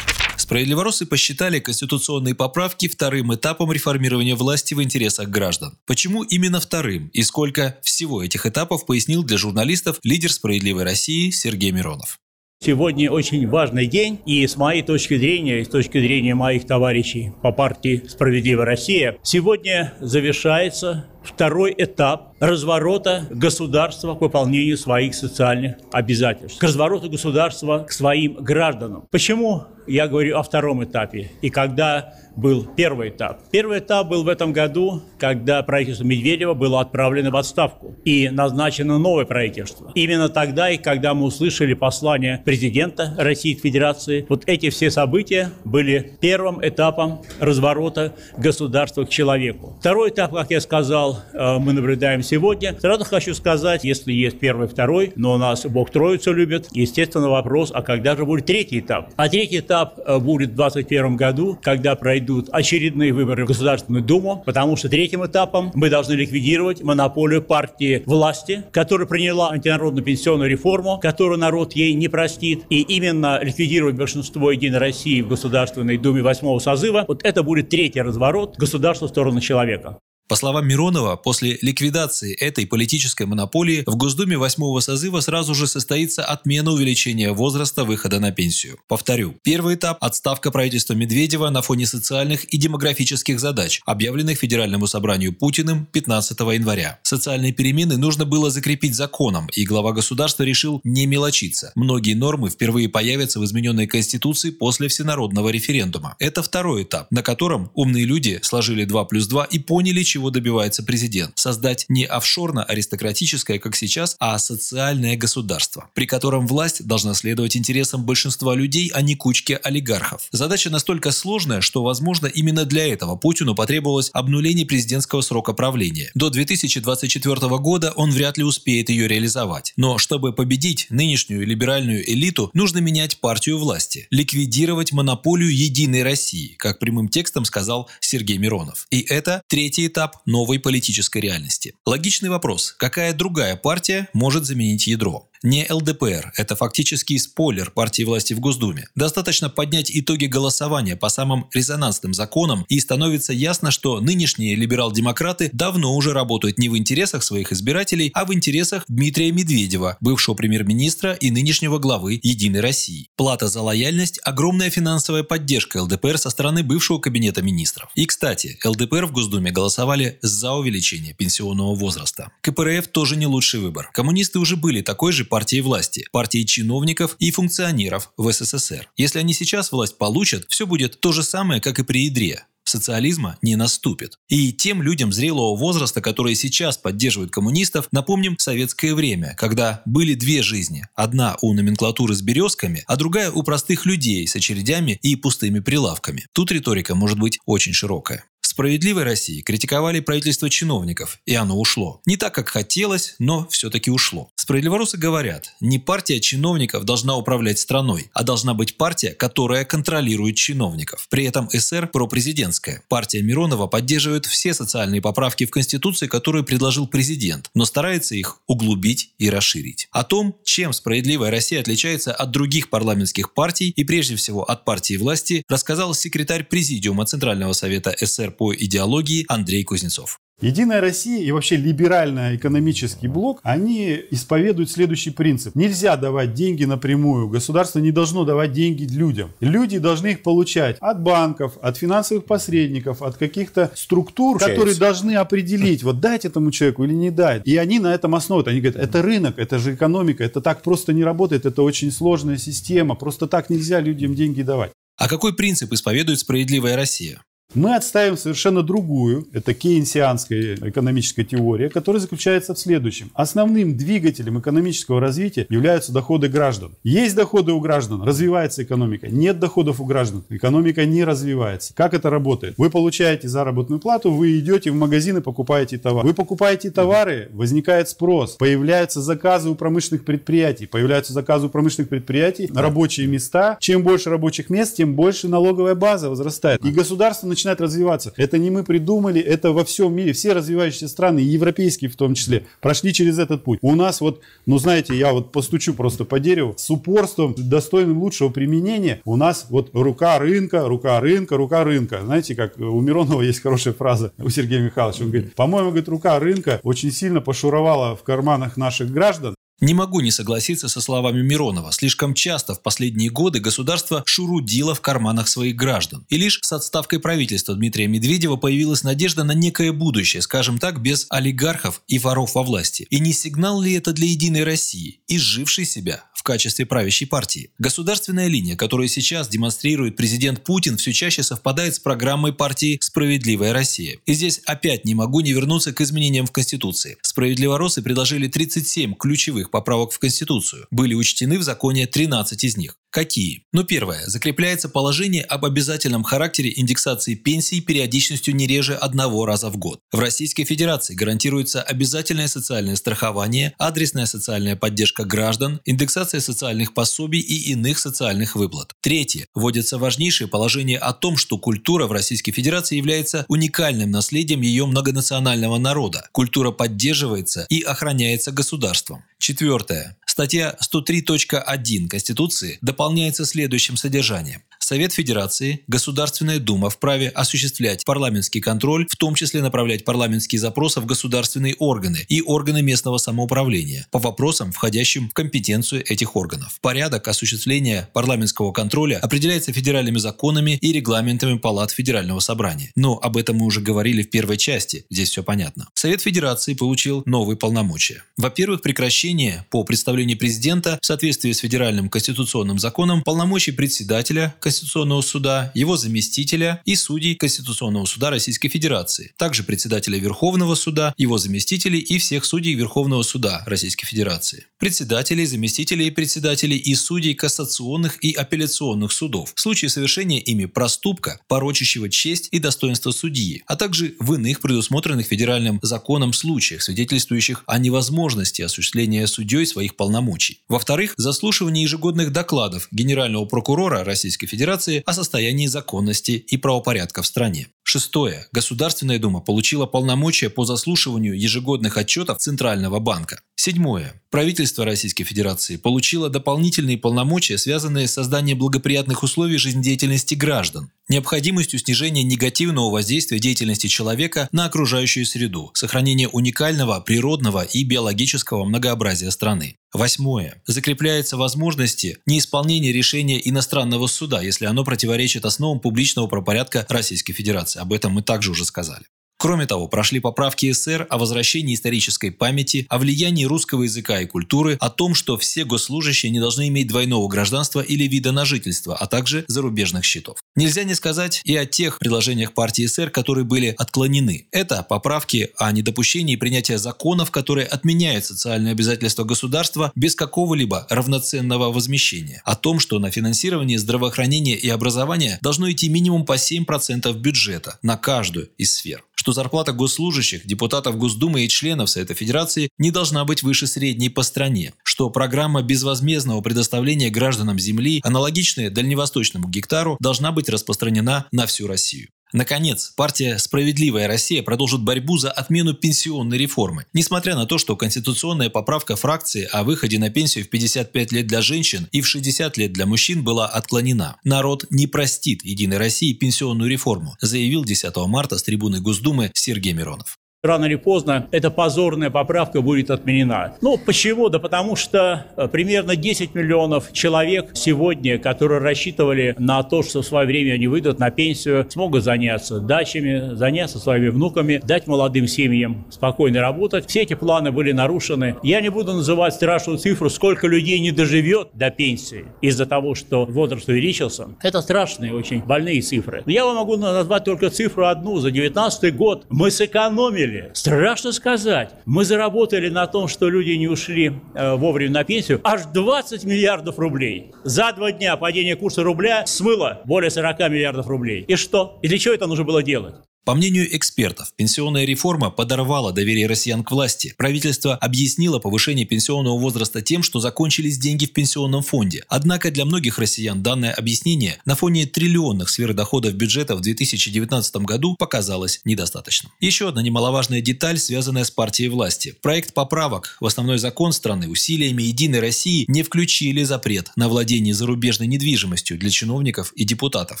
Справедливоросы 0.36 1.06
посчитали 1.06 1.60
конституционные 1.60 2.34
поправки 2.34 2.88
вторым 2.88 3.32
этапом 3.32 3.70
реформирования 3.70 4.34
власти 4.34 4.74
в 4.74 4.82
интересах 4.82 5.28
граждан. 5.28 5.78
Почему 5.86 6.24
именно 6.24 6.58
вторым 6.58 7.08
и 7.12 7.22
сколько 7.22 7.78
всего 7.82 8.20
этих 8.20 8.46
этапов 8.46 8.84
пояснил 8.84 9.22
для 9.22 9.38
журналистов 9.38 10.00
лидер 10.02 10.32
«Справедливой 10.32 10.82
России» 10.82 11.30
Сергей 11.30 11.70
Миронов. 11.70 12.18
Сегодня 12.64 13.10
очень 13.10 13.46
важный 13.46 13.86
день, 13.86 14.20
и 14.24 14.46
с 14.46 14.56
моей 14.56 14.80
точки 14.80 15.18
зрения, 15.18 15.60
и 15.60 15.64
с 15.64 15.68
точки 15.68 15.98
зрения 15.98 16.34
моих 16.34 16.66
товарищей 16.66 17.34
по 17.42 17.52
партии 17.52 18.02
«Справедливая 18.08 18.64
Россия», 18.64 19.18
сегодня 19.22 19.92
завершается 20.00 21.04
второй 21.22 21.74
этап 21.76 22.33
разворота 22.44 23.26
государства 23.30 24.14
к 24.14 24.20
выполнению 24.20 24.76
своих 24.76 25.14
социальных 25.14 25.76
обязательств, 25.92 26.58
к 26.58 26.62
развороту 26.62 27.08
государства 27.08 27.84
к 27.88 27.92
своим 27.92 28.34
гражданам. 28.34 29.06
Почему 29.10 29.64
я 29.86 30.08
говорю 30.08 30.38
о 30.38 30.42
втором 30.42 30.84
этапе 30.84 31.30
и 31.42 31.50
когда 31.50 32.14
был 32.36 32.66
первый 32.76 33.10
этап? 33.10 33.40
Первый 33.50 33.78
этап 33.78 34.08
был 34.08 34.24
в 34.24 34.28
этом 34.28 34.52
году, 34.52 35.02
когда 35.18 35.62
правительство 35.62 36.04
Медведева 36.04 36.54
было 36.54 36.80
отправлено 36.80 37.30
в 37.30 37.36
отставку 37.36 37.94
и 38.04 38.28
назначено 38.28 38.98
новое 38.98 39.24
правительство. 39.24 39.92
Именно 39.94 40.28
тогда 40.28 40.70
и 40.70 40.76
когда 40.76 41.14
мы 41.14 41.26
услышали 41.26 41.74
послание 41.74 42.42
президента 42.44 43.14
Российской 43.18 43.68
Федерации, 43.68 44.26
вот 44.28 44.42
эти 44.46 44.70
все 44.70 44.90
события 44.90 45.50
были 45.64 46.16
первым 46.20 46.66
этапом 46.66 47.22
разворота 47.40 48.14
государства 48.36 49.04
к 49.04 49.08
человеку. 49.08 49.76
Второй 49.80 50.10
этап, 50.10 50.32
как 50.32 50.50
я 50.50 50.60
сказал, 50.60 51.20
э, 51.32 51.58
мы 51.58 51.72
наблюдаем 51.72 52.22
сегодня. 52.22 52.33
Сразу 52.80 53.04
хочу 53.04 53.34
сказать, 53.34 53.84
если 53.84 54.12
есть 54.12 54.38
первый, 54.38 54.68
второй, 54.68 55.12
но 55.16 55.34
у 55.34 55.38
нас 55.38 55.64
Бог 55.66 55.90
Троицу 55.90 56.32
любит, 56.32 56.68
естественно, 56.72 57.28
вопрос, 57.28 57.70
а 57.74 57.82
когда 57.82 58.16
же 58.16 58.24
будет 58.24 58.46
третий 58.46 58.80
этап? 58.80 59.10
А 59.16 59.28
третий 59.28 59.58
этап 59.58 59.98
э, 59.98 60.18
будет 60.18 60.50
в 60.50 60.54
2021 60.56 61.16
году, 61.16 61.58
когда 61.62 61.94
пройдут 61.94 62.48
очередные 62.52 63.12
выборы 63.12 63.44
в 63.44 63.48
Государственную 63.48 64.02
Думу, 64.02 64.42
потому 64.44 64.76
что 64.76 64.88
третьим 64.88 65.24
этапом 65.24 65.70
мы 65.74 65.90
должны 65.90 66.14
ликвидировать 66.14 66.82
монополию 66.82 67.42
партии 67.42 68.02
власти, 68.06 68.64
которая 68.72 69.06
приняла 69.06 69.50
антинародную 69.50 70.04
пенсионную 70.04 70.50
реформу, 70.50 70.98
которую 71.00 71.38
народ 71.38 71.74
ей 71.74 71.94
не 71.94 72.08
простит, 72.08 72.64
и 72.70 72.80
именно 72.80 73.40
ликвидировать 73.42 73.96
большинство 73.96 74.50
Единой 74.50 74.78
России 74.78 75.22
в 75.22 75.28
Государственной 75.28 75.96
Думе 75.98 76.22
восьмого 76.22 76.58
созыва, 76.58 77.04
вот 77.06 77.24
это 77.24 77.42
будет 77.42 77.68
третий 77.68 78.00
разворот 78.00 78.56
государства 78.56 79.06
в 79.06 79.10
сторону 79.10 79.40
человека. 79.40 79.98
По 80.26 80.36
словам 80.36 80.66
Миронова, 80.66 81.16
после 81.16 81.58
ликвидации 81.60 82.34
этой 82.34 82.66
политической 82.66 83.26
монополии 83.26 83.84
в 83.86 83.94
Госдуме 83.96 84.38
восьмого 84.38 84.80
созыва 84.80 85.20
сразу 85.20 85.54
же 85.54 85.66
состоится 85.66 86.24
отмена 86.24 86.72
увеличения 86.72 87.30
возраста 87.32 87.84
выхода 87.84 88.20
на 88.20 88.32
пенсию. 88.32 88.78
Повторю, 88.88 89.34
первый 89.42 89.74
этап– 89.74 89.98
отставка 90.00 90.50
правительства 90.50 90.94
Медведева 90.94 91.50
на 91.50 91.60
фоне 91.60 91.84
социальных 91.84 92.44
и 92.44 92.56
демографических 92.56 93.38
задач, 93.38 93.82
объявленных 93.84 94.38
Федеральному 94.38 94.86
собранию 94.86 95.34
Путиным 95.34 95.84
15 95.92 96.40
января. 96.40 97.00
Социальные 97.02 97.52
перемены 97.52 97.98
нужно 97.98 98.24
было 98.24 98.50
закрепить 98.50 98.94
законом, 98.94 99.48
и 99.52 99.64
глава 99.64 99.92
государства 99.92 100.42
решил 100.42 100.80
не 100.84 101.04
мелочиться. 101.04 101.72
Многие 101.74 102.14
нормы 102.14 102.48
впервые 102.48 102.88
появятся 102.88 103.40
в 103.40 103.44
измененной 103.44 103.86
Конституции 103.86 104.48
после 104.48 104.88
всенародного 104.88 105.50
референдума. 105.50 106.16
Это 106.18 106.42
второй 106.42 106.84
этап, 106.84 107.08
на 107.10 107.22
котором 107.22 107.70
умные 107.74 108.06
люди 108.06 108.40
сложили 108.42 108.86
2 108.86 109.04
плюс 109.04 109.26
2 109.26 109.44
и 109.44 109.58
поняли, 109.58 110.02
чего 110.14 110.30
добивается 110.30 110.84
президент. 110.84 111.32
Создать 111.36 111.86
не 111.88 112.04
офшорно-аристократическое, 112.04 113.58
как 113.58 113.74
сейчас, 113.74 114.14
а 114.20 114.38
социальное 114.38 115.16
государство, 115.16 115.90
при 115.92 116.06
котором 116.06 116.46
власть 116.46 116.86
должна 116.86 117.14
следовать 117.14 117.56
интересам 117.56 118.04
большинства 118.04 118.54
людей, 118.54 118.92
а 118.94 119.02
не 119.02 119.16
кучке 119.16 119.56
олигархов. 119.56 120.28
Задача 120.30 120.70
настолько 120.70 121.10
сложная, 121.10 121.60
что, 121.62 121.82
возможно, 121.82 122.28
именно 122.28 122.64
для 122.64 122.86
этого 122.86 123.16
Путину 123.16 123.56
потребовалось 123.56 124.10
обнуление 124.12 124.64
президентского 124.64 125.20
срока 125.20 125.52
правления. 125.52 126.12
До 126.14 126.30
2024 126.30 127.34
года 127.58 127.92
он 127.96 128.12
вряд 128.12 128.38
ли 128.38 128.44
успеет 128.44 128.90
ее 128.90 129.08
реализовать. 129.08 129.72
Но 129.76 129.98
чтобы 129.98 130.32
победить 130.32 130.86
нынешнюю 130.90 131.44
либеральную 131.44 132.08
элиту, 132.08 132.52
нужно 132.54 132.78
менять 132.78 133.18
партию 133.18 133.58
власти, 133.58 134.06
ликвидировать 134.12 134.92
монополию 134.92 135.52
Единой 135.52 136.04
России, 136.04 136.54
как 136.56 136.78
прямым 136.78 137.08
текстом 137.08 137.44
сказал 137.44 137.90
Сергей 137.98 138.38
Миронов. 138.38 138.86
И 138.92 139.00
это 139.00 139.42
третий 139.48 139.88
этап 139.88 140.03
этап 140.04 140.20
новой 140.26 140.58
политической 140.58 141.18
реальности. 141.18 141.74
Логичный 141.86 142.28
вопрос, 142.28 142.74
какая 142.78 143.12
другая 143.12 143.56
партия 143.56 144.08
может 144.12 144.44
заменить 144.44 144.86
ядро? 144.86 145.28
Не 145.44 145.66
ЛДПР, 145.70 146.32
это 146.36 146.56
фактически 146.56 147.18
спойлер 147.18 147.70
партии 147.70 148.02
власти 148.02 148.32
в 148.32 148.40
Госдуме. 148.40 148.88
Достаточно 148.94 149.50
поднять 149.50 149.90
итоги 149.94 150.24
голосования 150.24 150.96
по 150.96 151.10
самым 151.10 151.50
резонансным 151.52 152.14
законам 152.14 152.64
и 152.70 152.80
становится 152.80 153.34
ясно, 153.34 153.70
что 153.70 154.00
нынешние 154.00 154.56
либерал-демократы 154.56 155.50
давно 155.52 155.94
уже 155.94 156.14
работают 156.14 156.58
не 156.58 156.70
в 156.70 156.78
интересах 156.78 157.22
своих 157.22 157.52
избирателей, 157.52 158.10
а 158.14 158.24
в 158.24 158.32
интересах 158.32 158.84
Дмитрия 158.88 159.30
Медведева, 159.32 159.98
бывшего 160.00 160.34
премьер-министра 160.34 161.12
и 161.12 161.30
нынешнего 161.30 161.78
главы 161.78 162.18
«Единой 162.22 162.60
России». 162.60 163.10
Плата 163.16 163.46
за 163.46 163.60
лояльность– 163.60 164.18
огромная 164.24 164.70
финансовая 164.70 165.24
поддержка 165.24 165.82
ЛДПР 165.82 166.16
со 166.16 166.30
стороны 166.30 166.62
бывшего 166.62 166.98
кабинета 166.98 167.42
министров. 167.42 167.90
И, 167.94 168.06
кстати, 168.06 168.58
ЛДПР 168.64 169.04
в 169.04 169.12
Госдуме 169.12 169.50
голосовали 169.50 170.18
за 170.22 170.52
увеличение 170.52 171.12
пенсионного 171.12 171.74
возраста. 171.74 172.30
КПРФ 172.40 172.88
тоже 172.88 173.16
не 173.16 173.26
лучший 173.26 173.60
выбор. 173.60 173.90
Коммунисты 173.92 174.38
уже 174.38 174.56
были 174.56 174.80
такой 174.80 175.12
же 175.12 175.26
партией 175.34 175.62
власти, 175.62 176.06
партией 176.12 176.46
чиновников 176.46 177.16
и 177.18 177.32
функционеров 177.32 178.12
в 178.16 178.30
СССР. 178.30 178.88
Если 178.96 179.18
они 179.18 179.34
сейчас 179.34 179.72
власть 179.72 179.98
получат, 179.98 180.46
все 180.48 180.64
будет 180.64 181.00
то 181.00 181.10
же 181.10 181.24
самое, 181.24 181.60
как 181.60 181.80
и 181.80 181.82
при 181.82 182.04
ядре 182.04 182.44
социализма 182.62 183.36
не 183.42 183.56
наступит. 183.56 184.16
И 184.28 184.52
тем 184.52 184.80
людям 184.80 185.12
зрелого 185.12 185.56
возраста, 185.56 186.00
которые 186.00 186.36
сейчас 186.36 186.78
поддерживают 186.78 187.32
коммунистов, 187.32 187.88
напомним 187.90 188.38
советское 188.38 188.94
время, 188.94 189.34
когда 189.36 189.82
были 189.86 190.14
две 190.14 190.40
жизни. 190.44 190.86
Одна 190.94 191.36
у 191.42 191.52
номенклатуры 191.52 192.14
с 192.14 192.22
березками, 192.22 192.84
а 192.86 192.94
другая 192.94 193.32
у 193.32 193.42
простых 193.42 193.86
людей 193.86 194.28
с 194.28 194.36
очередями 194.36 195.00
и 195.02 195.16
пустыми 195.16 195.58
прилавками. 195.58 196.28
Тут 196.32 196.52
риторика 196.52 196.94
может 196.94 197.18
быть 197.18 197.40
очень 197.44 197.72
широкая. 197.72 198.24
В 198.40 198.46
«Справедливой 198.46 199.04
России» 199.04 199.40
критиковали 199.40 200.00
правительство 200.00 200.50
чиновников, 200.50 201.18
и 201.24 201.34
оно 201.34 201.58
ушло. 201.58 202.02
Не 202.04 202.18
так, 202.18 202.34
как 202.34 202.50
хотелось, 202.50 203.16
но 203.18 203.48
все-таки 203.48 203.90
ушло. 203.90 204.30
Справедливоросы 204.44 204.98
говорят, 204.98 205.54
не 205.60 205.78
партия 205.78 206.20
чиновников 206.20 206.84
должна 206.84 207.16
управлять 207.16 207.58
страной, 207.58 208.10
а 208.12 208.24
должна 208.24 208.52
быть 208.52 208.76
партия, 208.76 209.12
которая 209.12 209.64
контролирует 209.64 210.36
чиновников. 210.36 211.06
При 211.08 211.24
этом 211.24 211.48
СР 211.48 211.88
пропрезидентская. 211.90 212.82
Партия 212.90 213.22
Миронова 213.22 213.68
поддерживает 213.68 214.26
все 214.26 214.52
социальные 214.52 215.00
поправки 215.00 215.46
в 215.46 215.50
Конституции, 215.50 216.08
которые 216.08 216.44
предложил 216.44 216.86
президент, 216.86 217.48
но 217.54 217.64
старается 217.64 218.16
их 218.16 218.40
углубить 218.46 219.14
и 219.16 219.30
расширить. 219.30 219.88
О 219.92 220.04
том, 220.04 220.36
чем 220.44 220.74
«Справедливая 220.74 221.30
Россия» 221.30 221.60
отличается 221.60 222.12
от 222.12 222.30
других 222.30 222.68
парламентских 222.68 223.32
партий 223.32 223.70
и 223.70 223.82
прежде 223.82 224.16
всего 224.16 224.42
от 224.42 224.66
партии 224.66 224.98
власти, 224.98 225.42
рассказал 225.48 225.94
секретарь 225.94 226.44
Президиума 226.44 227.06
Центрального 227.06 227.54
совета 227.54 227.96
СР 227.98 228.30
по 228.30 228.54
идеологии 228.54 229.24
Андрей 229.26 229.64
Кузнецов. 229.64 230.20
Единая 230.44 230.82
Россия 230.82 231.22
и 231.22 231.32
вообще 231.32 231.56
либеральный 231.56 232.36
экономический 232.36 233.08
блок, 233.08 233.40
они 233.44 233.98
исповедуют 234.10 234.70
следующий 234.70 235.10
принцип. 235.10 235.54
Нельзя 235.54 235.96
давать 235.96 236.34
деньги 236.34 236.64
напрямую. 236.64 237.28
Государство 237.28 237.78
не 237.78 237.92
должно 237.92 238.24
давать 238.24 238.52
деньги 238.52 238.84
людям. 238.84 239.32
Люди 239.40 239.78
должны 239.78 240.08
их 240.08 240.22
получать 240.22 240.76
от 240.80 241.02
банков, 241.02 241.56
от 241.62 241.78
финансовых 241.78 242.26
посредников, 242.26 243.00
от 243.00 243.16
каких-то 243.16 243.70
структур, 243.74 244.38
Получается. 244.38 244.54
которые 244.54 244.78
должны 244.78 245.14
определить, 245.14 245.82
вот 245.82 246.00
дать 246.00 246.26
этому 246.26 246.50
человеку 246.50 246.84
или 246.84 246.92
не 246.92 247.10
дать. 247.10 247.46
И 247.46 247.56
они 247.56 247.78
на 247.78 247.94
этом 247.94 248.14
основывают. 248.14 248.48
Они 248.48 248.60
говорят, 248.60 248.82
это 248.82 249.00
рынок, 249.00 249.38
это 249.38 249.58
же 249.58 249.74
экономика, 249.74 250.24
это 250.24 250.42
так 250.42 250.62
просто 250.62 250.92
не 250.92 251.04
работает, 251.04 251.46
это 251.46 251.62
очень 251.62 251.90
сложная 251.90 252.36
система. 252.36 252.96
Просто 252.96 253.28
так 253.28 253.48
нельзя 253.48 253.80
людям 253.80 254.14
деньги 254.14 254.42
давать. 254.42 254.72
А 254.98 255.08
какой 255.08 255.34
принцип 255.34 255.72
исповедует 255.72 256.18
справедливая 256.18 256.76
Россия? 256.76 257.22
Мы 257.54 257.76
отставим 257.76 258.16
совершенно 258.16 258.62
другую, 258.62 259.28
это 259.32 259.54
кейнсианская 259.54 260.56
экономическая 260.56 261.22
теория, 261.22 261.70
которая 261.70 262.00
заключается 262.00 262.52
в 262.54 262.58
следующем. 262.58 263.12
Основным 263.14 263.76
двигателем 263.76 264.40
экономического 264.40 265.00
развития 265.00 265.46
являются 265.48 265.92
доходы 265.92 266.28
граждан. 266.28 266.74
Есть 266.82 267.14
доходы 267.14 267.52
у 267.52 267.60
граждан, 267.60 268.02
развивается 268.02 268.64
экономика. 268.64 269.06
Нет 269.08 269.38
доходов 269.38 269.80
у 269.80 269.84
граждан, 269.84 270.24
экономика 270.30 270.84
не 270.84 271.04
развивается. 271.04 271.74
Как 271.74 271.94
это 271.94 272.10
работает? 272.10 272.54
Вы 272.58 272.70
получаете 272.70 273.28
заработную 273.28 273.78
плату, 273.78 274.10
вы 274.10 274.40
идете 274.40 274.72
в 274.72 274.74
магазин 274.74 275.18
и 275.18 275.20
покупаете 275.20 275.78
товар. 275.78 276.04
Вы 276.04 276.12
покупаете 276.12 276.72
товары, 276.72 277.28
возникает 277.32 277.88
спрос, 277.88 278.32
появляются 278.32 279.00
заказы 279.00 279.48
у 279.48 279.54
промышленных 279.54 280.04
предприятий, 280.04 280.66
появляются 280.66 281.12
заказы 281.12 281.46
у 281.46 281.50
промышленных 281.50 281.88
предприятий, 281.88 282.50
рабочие 282.52 283.06
места. 283.06 283.58
Чем 283.60 283.84
больше 283.84 284.10
рабочих 284.10 284.50
мест, 284.50 284.76
тем 284.76 284.94
больше 284.94 285.28
налоговая 285.28 285.76
база 285.76 286.10
возрастает. 286.10 286.64
И 286.64 286.72
государство 286.72 287.28
начинает 287.28 287.43
начинает 287.44 287.60
развиваться. 287.60 288.12
Это 288.16 288.38
не 288.38 288.50
мы 288.50 288.64
придумали, 288.64 289.20
это 289.20 289.52
во 289.52 289.64
всем 289.64 289.94
мире. 289.94 290.12
Все 290.12 290.32
развивающиеся 290.32 290.88
страны, 290.88 291.18
европейские 291.18 291.90
в 291.90 291.96
том 291.96 292.14
числе, 292.14 292.46
прошли 292.60 292.92
через 292.92 293.18
этот 293.18 293.44
путь. 293.44 293.58
У 293.62 293.74
нас 293.74 294.00
вот, 294.00 294.20
ну 294.46 294.58
знаете, 294.58 294.96
я 294.96 295.12
вот 295.12 295.32
постучу 295.32 295.74
просто 295.74 296.04
по 296.04 296.18
дереву, 296.18 296.54
с 296.56 296.70
упорством, 296.70 297.34
достойным 297.36 297.98
лучшего 297.98 298.30
применения, 298.30 299.00
у 299.04 299.16
нас 299.16 299.46
вот 299.50 299.70
рука 299.74 300.18
рынка, 300.18 300.66
рука 300.66 301.00
рынка, 301.00 301.36
рука 301.36 301.64
рынка. 301.64 302.00
Знаете, 302.04 302.34
как 302.34 302.58
у 302.58 302.80
Миронова 302.80 303.22
есть 303.22 303.42
хорошая 303.42 303.74
фраза 303.74 304.12
у 304.18 304.30
Сергея 304.30 304.60
Михайловича. 304.60 305.04
Он 305.04 305.10
говорит, 305.10 305.34
по-моему, 305.34 305.68
говорит, 305.68 305.88
рука 305.88 306.18
рынка 306.18 306.60
очень 306.62 306.90
сильно 306.90 307.20
пошуровала 307.20 307.96
в 307.96 308.02
карманах 308.02 308.56
наших 308.56 308.90
граждан, 308.90 309.34
не 309.64 309.74
могу 309.74 310.00
не 310.00 310.10
согласиться 310.10 310.68
со 310.68 310.80
словами 310.80 311.22
Миронова. 311.22 311.72
Слишком 311.72 312.14
часто 312.14 312.54
в 312.54 312.62
последние 312.62 313.10
годы 313.10 313.40
государство 313.40 314.02
шурудило 314.06 314.74
в 314.74 314.80
карманах 314.80 315.26
своих 315.28 315.56
граждан. 315.56 316.04
И 316.10 316.16
лишь 316.16 316.38
с 316.42 316.52
отставкой 316.52 317.00
правительства 317.00 317.54
Дмитрия 317.54 317.86
Медведева 317.88 318.36
появилась 318.36 318.82
надежда 318.82 319.24
на 319.24 319.32
некое 319.32 319.72
будущее, 319.72 320.22
скажем 320.22 320.58
так, 320.58 320.82
без 320.82 321.06
олигархов 321.08 321.82
и 321.88 321.98
воров 321.98 322.34
во 322.34 322.42
власти. 322.42 322.86
И 322.90 323.00
не 323.00 323.12
сигнал 323.12 323.60
ли 323.60 323.72
это 323.72 323.92
для 323.92 324.06
Единой 324.08 324.44
России, 324.44 325.00
изжившей 325.08 325.64
себя 325.64 326.04
в 326.14 326.22
качестве 326.22 326.66
правящей 326.66 327.06
партии? 327.06 327.50
Государственная 327.58 328.28
линия, 328.28 328.56
которую 328.56 328.88
сейчас 328.88 329.28
демонстрирует 329.28 329.96
президент 329.96 330.44
Путин, 330.44 330.76
все 330.76 330.92
чаще 330.92 331.22
совпадает 331.22 331.76
с 331.76 331.78
программой 331.78 332.34
партии 332.34 332.78
«Справедливая 332.82 333.54
Россия». 333.54 333.98
И 334.04 334.12
здесь 334.12 334.40
опять 334.44 334.84
не 334.84 334.94
могу 334.94 335.20
не 335.20 335.32
вернуться 335.32 335.72
к 335.72 335.80
изменениям 335.80 336.26
в 336.26 336.32
Конституции. 336.32 336.98
Справедливоросы 337.00 337.80
предложили 337.80 338.28
37 338.28 338.94
ключевых 338.94 339.50
поправок 339.54 339.92
в 339.92 340.00
Конституцию. 340.00 340.66
Были 340.72 340.94
учтены 340.94 341.38
в 341.38 341.44
законе 341.44 341.86
13 341.86 342.42
из 342.42 342.56
них. 342.56 342.76
Какие? 342.94 343.42
Ну, 343.52 343.64
первое. 343.64 344.06
Закрепляется 344.06 344.68
положение 344.68 345.24
об 345.24 345.44
обязательном 345.44 346.04
характере 346.04 346.52
индексации 346.54 347.16
пенсий 347.16 347.60
периодичностью 347.60 348.36
не 348.36 348.46
реже 348.46 348.76
одного 348.76 349.26
раза 349.26 349.50
в 349.50 349.56
год. 349.56 349.80
В 349.90 349.98
Российской 349.98 350.44
Федерации 350.44 350.94
гарантируется 350.94 351.60
обязательное 351.60 352.28
социальное 352.28 352.76
страхование, 352.76 353.52
адресная 353.58 354.06
социальная 354.06 354.54
поддержка 354.54 355.04
граждан, 355.04 355.60
индексация 355.64 356.20
социальных 356.20 356.72
пособий 356.72 357.18
и 357.18 357.50
иных 357.50 357.80
социальных 357.80 358.36
выплат. 358.36 358.74
Третье. 358.80 359.26
Вводится 359.34 359.76
важнейшее 359.78 360.28
положение 360.28 360.78
о 360.78 360.92
том, 360.92 361.16
что 361.16 361.36
культура 361.36 361.88
в 361.88 361.92
Российской 361.92 362.30
Федерации 362.30 362.76
является 362.76 363.24
уникальным 363.26 363.90
наследием 363.90 364.42
ее 364.42 364.66
многонационального 364.66 365.58
народа. 365.58 366.08
Культура 366.12 366.52
поддерживается 366.52 367.46
и 367.48 367.60
охраняется 367.60 368.30
государством. 368.30 369.02
Четвертое. 369.18 369.96
Статья 370.14 370.56
103.1 370.62 371.88
Конституции 371.88 372.58
дополняется 372.62 373.26
следующим 373.26 373.76
содержанием. 373.76 374.44
Совет 374.64 374.94
Федерации, 374.94 375.60
Государственная 375.68 376.38
Дума 376.38 376.70
вправе 376.70 377.10
осуществлять 377.10 377.84
парламентский 377.84 378.40
контроль, 378.40 378.86
в 378.88 378.96
том 378.96 379.14
числе 379.14 379.42
направлять 379.42 379.84
парламентские 379.84 380.40
запросы 380.40 380.80
в 380.80 380.86
государственные 380.86 381.54
органы 381.58 382.06
и 382.08 382.22
органы 382.22 382.62
местного 382.62 382.96
самоуправления 382.96 383.86
по 383.90 383.98
вопросам, 383.98 384.52
входящим 384.52 385.10
в 385.10 385.12
компетенцию 385.12 385.84
этих 385.86 386.16
органов. 386.16 386.58
Порядок 386.62 387.06
осуществления 387.08 387.90
парламентского 387.92 388.52
контроля 388.52 388.96
определяется 389.02 389.52
федеральными 389.52 389.98
законами 389.98 390.58
и 390.62 390.72
регламентами 390.72 391.36
палат 391.36 391.70
Федерального 391.70 392.20
собрания. 392.20 392.70
Но 392.74 392.98
об 393.02 393.18
этом 393.18 393.36
мы 393.36 393.44
уже 393.44 393.60
говорили 393.60 394.02
в 394.02 394.08
первой 394.08 394.38
части, 394.38 394.86
здесь 394.88 395.10
все 395.10 395.22
понятно. 395.22 395.68
Совет 395.74 396.00
Федерации 396.00 396.54
получил 396.54 397.02
новые 397.04 397.36
полномочия. 397.36 398.02
Во-первых, 398.16 398.62
прекращение 398.62 399.44
по 399.50 399.62
представлению 399.62 400.16
президента 400.16 400.78
в 400.80 400.86
соответствии 400.86 401.32
с 401.32 401.40
федеральным 401.40 401.90
конституционным 401.90 402.58
законом 402.58 403.02
полномочий 403.02 403.52
председателя 403.52 404.34
суда, 404.54 405.52
его 405.54 405.76
заместителя 405.76 406.62
и 406.64 406.76
судей 406.76 407.14
Конституционного 407.14 407.86
суда 407.86 408.10
Российской 408.10 408.48
Федерации, 408.48 409.12
также 409.16 409.42
председателя 409.42 409.98
Верховного 409.98 410.54
суда, 410.54 410.94
его 410.96 411.18
заместителей 411.18 411.78
и 411.80 411.98
всех 411.98 412.24
судей 412.24 412.54
Верховного 412.54 413.02
суда 413.02 413.42
Российской 413.46 413.86
Федерации, 413.86 414.46
председателей, 414.58 415.26
заместителей 415.26 415.88
и 415.88 415.90
председателей 415.90 416.56
и 416.56 416.74
судей 416.74 417.14
кассационных 417.14 418.02
и 418.02 418.12
апелляционных 418.12 418.92
судов 418.92 419.32
в 419.34 419.40
случае 419.40 419.68
совершения 419.68 420.20
ими 420.20 420.46
проступка, 420.46 421.20
порочащего 421.28 421.88
честь 421.88 422.28
и 422.32 422.38
достоинство 422.38 422.90
судьи, 422.90 423.42
а 423.46 423.56
также 423.56 423.94
в 423.98 424.14
иных 424.14 424.40
предусмотренных 424.40 425.06
федеральным 425.06 425.58
законом 425.62 426.12
случаях, 426.12 426.62
свидетельствующих 426.62 427.44
о 427.46 427.58
невозможности 427.58 428.42
осуществления 428.42 429.06
судьей 429.06 429.46
своих 429.46 429.76
полномочий. 429.76 430.40
Во-вторых, 430.48 430.94
заслушивание 430.96 431.64
ежегодных 431.64 432.12
докладов 432.12 432.68
Генерального 432.70 433.24
прокурора 433.24 433.84
Российской 433.84 434.26
Федерации 434.26 434.43
Федерации 434.44 434.82
о 434.84 434.92
состоянии 434.92 435.46
законности 435.46 436.10
и 436.10 436.36
правопорядка 436.36 437.00
в 437.00 437.06
стране. 437.06 437.48
Шестое. 437.64 438.28
Государственная 438.30 438.98
Дума 438.98 439.20
получила 439.20 439.66
полномочия 439.66 440.28
по 440.28 440.44
заслушиванию 440.44 441.18
ежегодных 441.18 441.76
отчетов 441.78 442.18
Центрального 442.18 442.78
банка. 442.78 443.20
Седьмое. 443.36 444.00
Правительство 444.10 444.64
Российской 444.64 445.04
Федерации 445.04 445.56
получило 445.56 446.08
дополнительные 446.08 446.78
полномочия, 446.78 447.36
связанные 447.36 447.88
с 447.88 447.94
созданием 447.94 448.38
благоприятных 448.38 449.02
условий 449.02 449.38
жизнедеятельности 449.38 450.14
граждан, 450.14 450.70
необходимостью 450.88 451.58
снижения 451.58 452.04
негативного 452.04 452.70
воздействия 452.70 453.18
деятельности 453.18 453.66
человека 453.66 454.28
на 454.30 454.44
окружающую 454.44 455.04
среду, 455.04 455.50
сохранения 455.54 456.08
уникального 456.08 456.80
природного 456.80 457.42
и 457.42 457.64
биологического 457.64 458.44
многообразия 458.44 459.10
страны. 459.10 459.56
Восьмое. 459.72 460.40
Закрепляется 460.46 461.16
возможности 461.16 461.98
неисполнения 462.06 462.70
решения 462.70 463.20
иностранного 463.28 463.88
суда, 463.88 464.22
если 464.22 464.46
оно 464.46 464.62
противоречит 464.64 465.24
основам 465.24 465.58
публичного 465.58 466.06
правопорядка 466.06 466.64
Российской 466.68 467.12
Федерации. 467.12 467.53
Об 467.56 467.72
этом 467.72 467.92
мы 467.92 468.02
также 468.02 468.30
уже 468.30 468.44
сказали. 468.44 468.86
Кроме 469.16 469.46
того, 469.46 469.68
прошли 469.68 470.00
поправки 470.00 470.52
СССР 470.52 470.86
о 470.90 470.98
возвращении 470.98 471.54
исторической 471.54 472.10
памяти, 472.10 472.66
о 472.68 472.78
влиянии 472.78 473.24
русского 473.24 473.62
языка 473.62 474.00
и 474.00 474.06
культуры, 474.06 474.56
о 474.60 474.70
том, 474.70 474.94
что 474.94 475.16
все 475.16 475.44
госслужащие 475.44 476.10
не 476.10 476.20
должны 476.20 476.48
иметь 476.48 476.66
двойного 476.66 477.08
гражданства 477.08 477.60
или 477.60 477.84
вида 477.84 478.12
на 478.12 478.24
жительство, 478.24 478.76
а 478.76 478.86
также 478.86 479.24
зарубежных 479.28 479.84
счетов. 479.84 480.18
Нельзя 480.36 480.64
не 480.64 480.74
сказать 480.74 481.22
и 481.24 481.36
о 481.36 481.46
тех 481.46 481.78
предложениях 481.78 482.34
партии 482.34 482.66
СССР, 482.66 482.90
которые 482.90 483.24
были 483.24 483.54
отклонены. 483.56 484.26
Это 484.30 484.62
поправки 484.62 485.30
о 485.38 485.50
недопущении 485.52 486.16
принятия 486.16 486.58
законов, 486.58 487.10
которые 487.10 487.46
отменяют 487.46 488.04
социальные 488.04 488.52
обязательства 488.52 489.04
государства 489.04 489.72
без 489.74 489.94
какого-либо 489.94 490.66
равноценного 490.68 491.52
возмещения. 491.52 492.20
О 492.24 492.34
том, 492.34 492.58
что 492.58 492.78
на 492.78 492.90
финансирование 492.90 493.58
здравоохранения 493.58 494.36
и 494.36 494.48
образования 494.48 495.18
должно 495.22 495.50
идти 495.50 495.68
минимум 495.68 496.04
по 496.04 496.16
7% 496.16 496.92
бюджета 496.94 497.58
на 497.62 497.76
каждую 497.76 498.28
из 498.36 498.54
сфер 498.56 498.84
что 499.04 499.12
зарплата 499.12 499.52
госслужащих, 499.52 500.26
депутатов 500.26 500.78
Госдумы 500.78 501.26
и 501.26 501.28
членов 501.28 501.68
Совета 501.68 501.92
Федерации 501.92 502.48
не 502.56 502.70
должна 502.70 503.04
быть 503.04 503.22
выше 503.22 503.46
средней 503.46 503.90
по 503.90 504.02
стране, 504.02 504.54
что 504.62 504.88
программа 504.88 505.42
безвозмездного 505.42 506.22
предоставления 506.22 506.88
гражданам 506.88 507.38
земли, 507.38 507.82
аналогичная 507.84 508.48
дальневосточному 508.48 509.28
гектару, 509.28 509.76
должна 509.78 510.10
быть 510.10 510.30
распространена 510.30 511.04
на 511.12 511.26
всю 511.26 511.46
Россию. 511.46 511.88
Наконец, 512.14 512.72
партия 512.76 513.18
«Справедливая 513.18 513.88
Россия» 513.88 514.22
продолжит 514.22 514.62
борьбу 514.62 514.96
за 514.98 515.10
отмену 515.10 515.52
пенсионной 515.52 516.16
реформы. 516.16 516.64
Несмотря 516.72 517.16
на 517.16 517.26
то, 517.26 517.38
что 517.38 517.56
конституционная 517.56 518.30
поправка 518.30 518.76
фракции 518.76 519.28
о 519.32 519.42
выходе 519.42 519.80
на 519.80 519.90
пенсию 519.90 520.24
в 520.24 520.28
55 520.28 520.92
лет 520.92 521.08
для 521.08 521.20
женщин 521.20 521.66
и 521.72 521.80
в 521.80 521.88
60 521.88 522.36
лет 522.36 522.52
для 522.52 522.66
мужчин 522.66 523.02
была 523.02 523.26
отклонена. 523.26 523.96
Народ 524.04 524.44
не 524.50 524.68
простит 524.68 525.24
Единой 525.24 525.56
России 525.58 525.92
пенсионную 525.92 526.48
реформу, 526.48 526.96
заявил 527.00 527.44
10 527.44 527.74
марта 527.88 528.16
с 528.16 528.22
трибуны 528.22 528.60
Госдумы 528.60 529.10
Сергей 529.12 529.52
Миронов 529.52 529.98
рано 530.24 530.46
или 530.46 530.56
поздно 530.56 531.06
эта 531.10 531.30
позорная 531.30 531.90
поправка 531.90 532.40
будет 532.40 532.70
отменена. 532.70 533.34
Ну, 533.40 533.58
почему? 533.58 534.08
Да 534.08 534.18
потому 534.18 534.56
что 534.56 535.06
э, 535.16 535.28
примерно 535.28 535.76
10 535.76 536.14
миллионов 536.14 536.72
человек 536.72 537.30
сегодня, 537.34 537.98
которые 537.98 538.40
рассчитывали 538.40 539.14
на 539.18 539.42
то, 539.42 539.62
что 539.62 539.82
в 539.82 539.86
свое 539.86 540.06
время 540.06 540.32
они 540.32 540.46
выйдут 540.46 540.78
на 540.78 540.90
пенсию, 540.90 541.46
смогут 541.50 541.84
заняться 541.84 542.40
дачами, 542.40 543.14
заняться 543.14 543.58
своими 543.58 543.88
внуками, 543.88 544.40
дать 544.42 544.66
молодым 544.66 545.06
семьям 545.06 545.66
спокойно 545.70 546.20
работать. 546.20 546.66
Все 546.68 546.82
эти 546.82 546.94
планы 546.94 547.30
были 547.30 547.52
нарушены. 547.52 548.16
Я 548.22 548.40
не 548.40 548.48
буду 548.48 548.72
называть 548.72 549.14
страшную 549.14 549.58
цифру, 549.58 549.90
сколько 549.90 550.26
людей 550.26 550.58
не 550.60 550.72
доживет 550.72 551.28
до 551.34 551.50
пенсии 551.50 552.06
из-за 552.22 552.46
того, 552.46 552.74
что 552.74 553.04
возраст 553.04 553.48
увеличился. 553.48 554.08
Это 554.22 554.40
страшные, 554.40 554.94
очень 554.94 555.22
больные 555.22 555.60
цифры. 555.60 556.02
Но 556.06 556.12
я 556.12 556.24
вам 556.24 556.36
могу 556.36 556.56
назвать 556.56 557.04
только 557.04 557.28
цифру 557.30 557.66
одну. 557.66 557.96
За 557.96 558.10
2019 558.10 558.76
год 558.76 559.04
мы 559.10 559.30
сэкономили 559.30 560.13
заработали. 560.14 560.30
Страшно 560.34 560.92
сказать. 560.92 561.54
Мы 561.64 561.84
заработали 561.84 562.48
на 562.48 562.66
том, 562.66 562.88
что 562.88 563.08
люди 563.08 563.32
не 563.32 563.48
ушли 563.48 563.92
э, 564.14 564.34
вовремя 564.34 564.72
на 564.72 564.84
пенсию, 564.84 565.20
аж 565.24 565.42
20 565.46 566.04
миллиардов 566.04 566.58
рублей. 566.58 567.12
За 567.24 567.52
два 567.52 567.72
дня 567.72 567.96
падение 567.96 568.36
курса 568.36 568.62
рубля 568.62 569.06
смыло 569.06 569.62
более 569.64 569.90
40 569.90 570.18
миллиардов 570.30 570.66
рублей. 570.66 571.04
И 571.08 571.16
что? 571.16 571.58
И 571.62 571.68
для 571.68 571.78
чего 571.78 571.94
это 571.94 572.06
нужно 572.06 572.24
было 572.24 572.42
делать? 572.42 572.74
По 573.04 573.14
мнению 573.14 573.54
экспертов, 573.54 574.14
пенсионная 574.16 574.64
реформа 574.64 575.10
подорвала 575.10 575.72
доверие 575.72 576.06
россиян 576.06 576.42
к 576.42 576.50
власти. 576.50 576.94
Правительство 576.96 577.54
объяснило 577.54 578.18
повышение 578.18 578.64
пенсионного 578.64 579.18
возраста 579.18 579.60
тем, 579.60 579.82
что 579.82 580.00
закончились 580.00 580.56
деньги 580.56 580.86
в 580.86 580.94
пенсионном 580.94 581.42
фонде. 581.42 581.84
Однако 581.88 582.30
для 582.30 582.46
многих 582.46 582.78
россиян 582.78 583.22
данное 583.22 583.52
объяснение 583.52 584.16
на 584.24 584.34
фоне 584.34 584.64
триллионных 584.64 585.28
сверхдоходов 585.28 585.92
бюджета 585.92 586.34
в 586.34 586.40
2019 586.40 587.36
году 587.42 587.76
показалось 587.76 588.40
недостаточным. 588.46 589.12
Еще 589.20 589.50
одна 589.50 589.60
немаловажная 589.60 590.22
деталь, 590.22 590.56
связанная 590.56 591.04
с 591.04 591.10
партией 591.10 591.50
власти. 591.50 591.94
Проект 592.00 592.32
поправок 592.32 592.96
в 593.00 593.06
основной 593.06 593.36
закон 593.36 593.74
страны 593.74 594.08
усилиями 594.08 594.62
Единой 594.62 595.00
России 595.00 595.44
не 595.46 595.62
включили 595.62 596.22
запрет 596.22 596.70
на 596.74 596.88
владение 596.88 597.34
зарубежной 597.34 597.86
недвижимостью 597.86 598.56
для 598.56 598.70
чиновников 598.70 599.34
и 599.34 599.44
депутатов. 599.44 600.00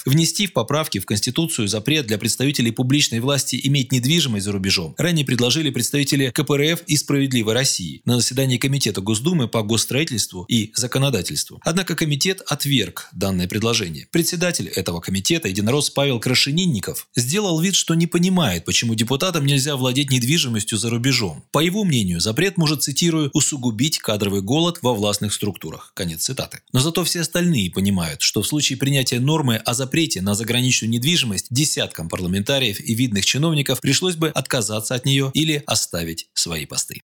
Внести 0.06 0.46
в 0.46 0.54
поправки 0.54 1.00
в 1.00 1.04
Конституцию 1.04 1.68
запрет 1.68 2.06
для 2.06 2.16
представителей 2.16 2.70
публичных 2.70 2.93
публичной 2.94 3.18
власти 3.18 3.60
иметь 3.64 3.90
недвижимость 3.90 4.44
за 4.44 4.52
рубежом, 4.52 4.94
ранее 4.98 5.26
предложили 5.26 5.70
представители 5.70 6.30
КПРФ 6.30 6.84
и 6.86 6.96
«Справедливой 6.96 7.52
России» 7.52 8.00
на 8.04 8.20
заседании 8.20 8.56
Комитета 8.56 9.00
Госдумы 9.00 9.48
по 9.48 9.64
госстроительству 9.64 10.44
и 10.46 10.70
законодательству. 10.76 11.60
Однако 11.64 11.96
комитет 11.96 12.40
отверг 12.46 13.08
данное 13.10 13.48
предложение. 13.48 14.06
Председатель 14.12 14.68
этого 14.68 15.00
комитета, 15.00 15.48
единорос 15.48 15.90
Павел 15.90 16.20
Крашенинников, 16.20 17.08
сделал 17.16 17.58
вид, 17.58 17.74
что 17.74 17.94
не 17.94 18.06
понимает, 18.06 18.64
почему 18.64 18.94
депутатам 18.94 19.44
нельзя 19.44 19.74
владеть 19.74 20.12
недвижимостью 20.12 20.78
за 20.78 20.88
рубежом. 20.88 21.42
По 21.50 21.58
его 21.58 21.82
мнению, 21.82 22.20
запрет 22.20 22.56
может, 22.56 22.84
цитирую, 22.84 23.30
«усугубить 23.32 23.98
кадровый 23.98 24.40
голод 24.40 24.78
во 24.82 24.94
властных 24.94 25.32
структурах». 25.34 25.90
Конец 25.94 26.22
цитаты. 26.22 26.60
Но 26.72 26.78
зато 26.78 27.02
все 27.02 27.22
остальные 27.22 27.72
понимают, 27.72 28.22
что 28.22 28.40
в 28.40 28.46
случае 28.46 28.78
принятия 28.78 29.18
нормы 29.18 29.56
о 29.56 29.74
запрете 29.74 30.22
на 30.22 30.36
заграничную 30.36 30.92
недвижимость 30.92 31.46
десяткам 31.50 32.08
парламентариев 32.08 32.83
и 32.84 32.94
видных 32.94 33.24
чиновников 33.24 33.80
пришлось 33.80 34.16
бы 34.16 34.28
отказаться 34.28 34.94
от 34.94 35.04
нее 35.04 35.30
или 35.34 35.62
оставить 35.66 36.28
свои 36.34 36.66
посты. 36.66 37.02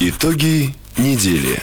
Итоги 0.00 0.74
недели. 0.98 1.62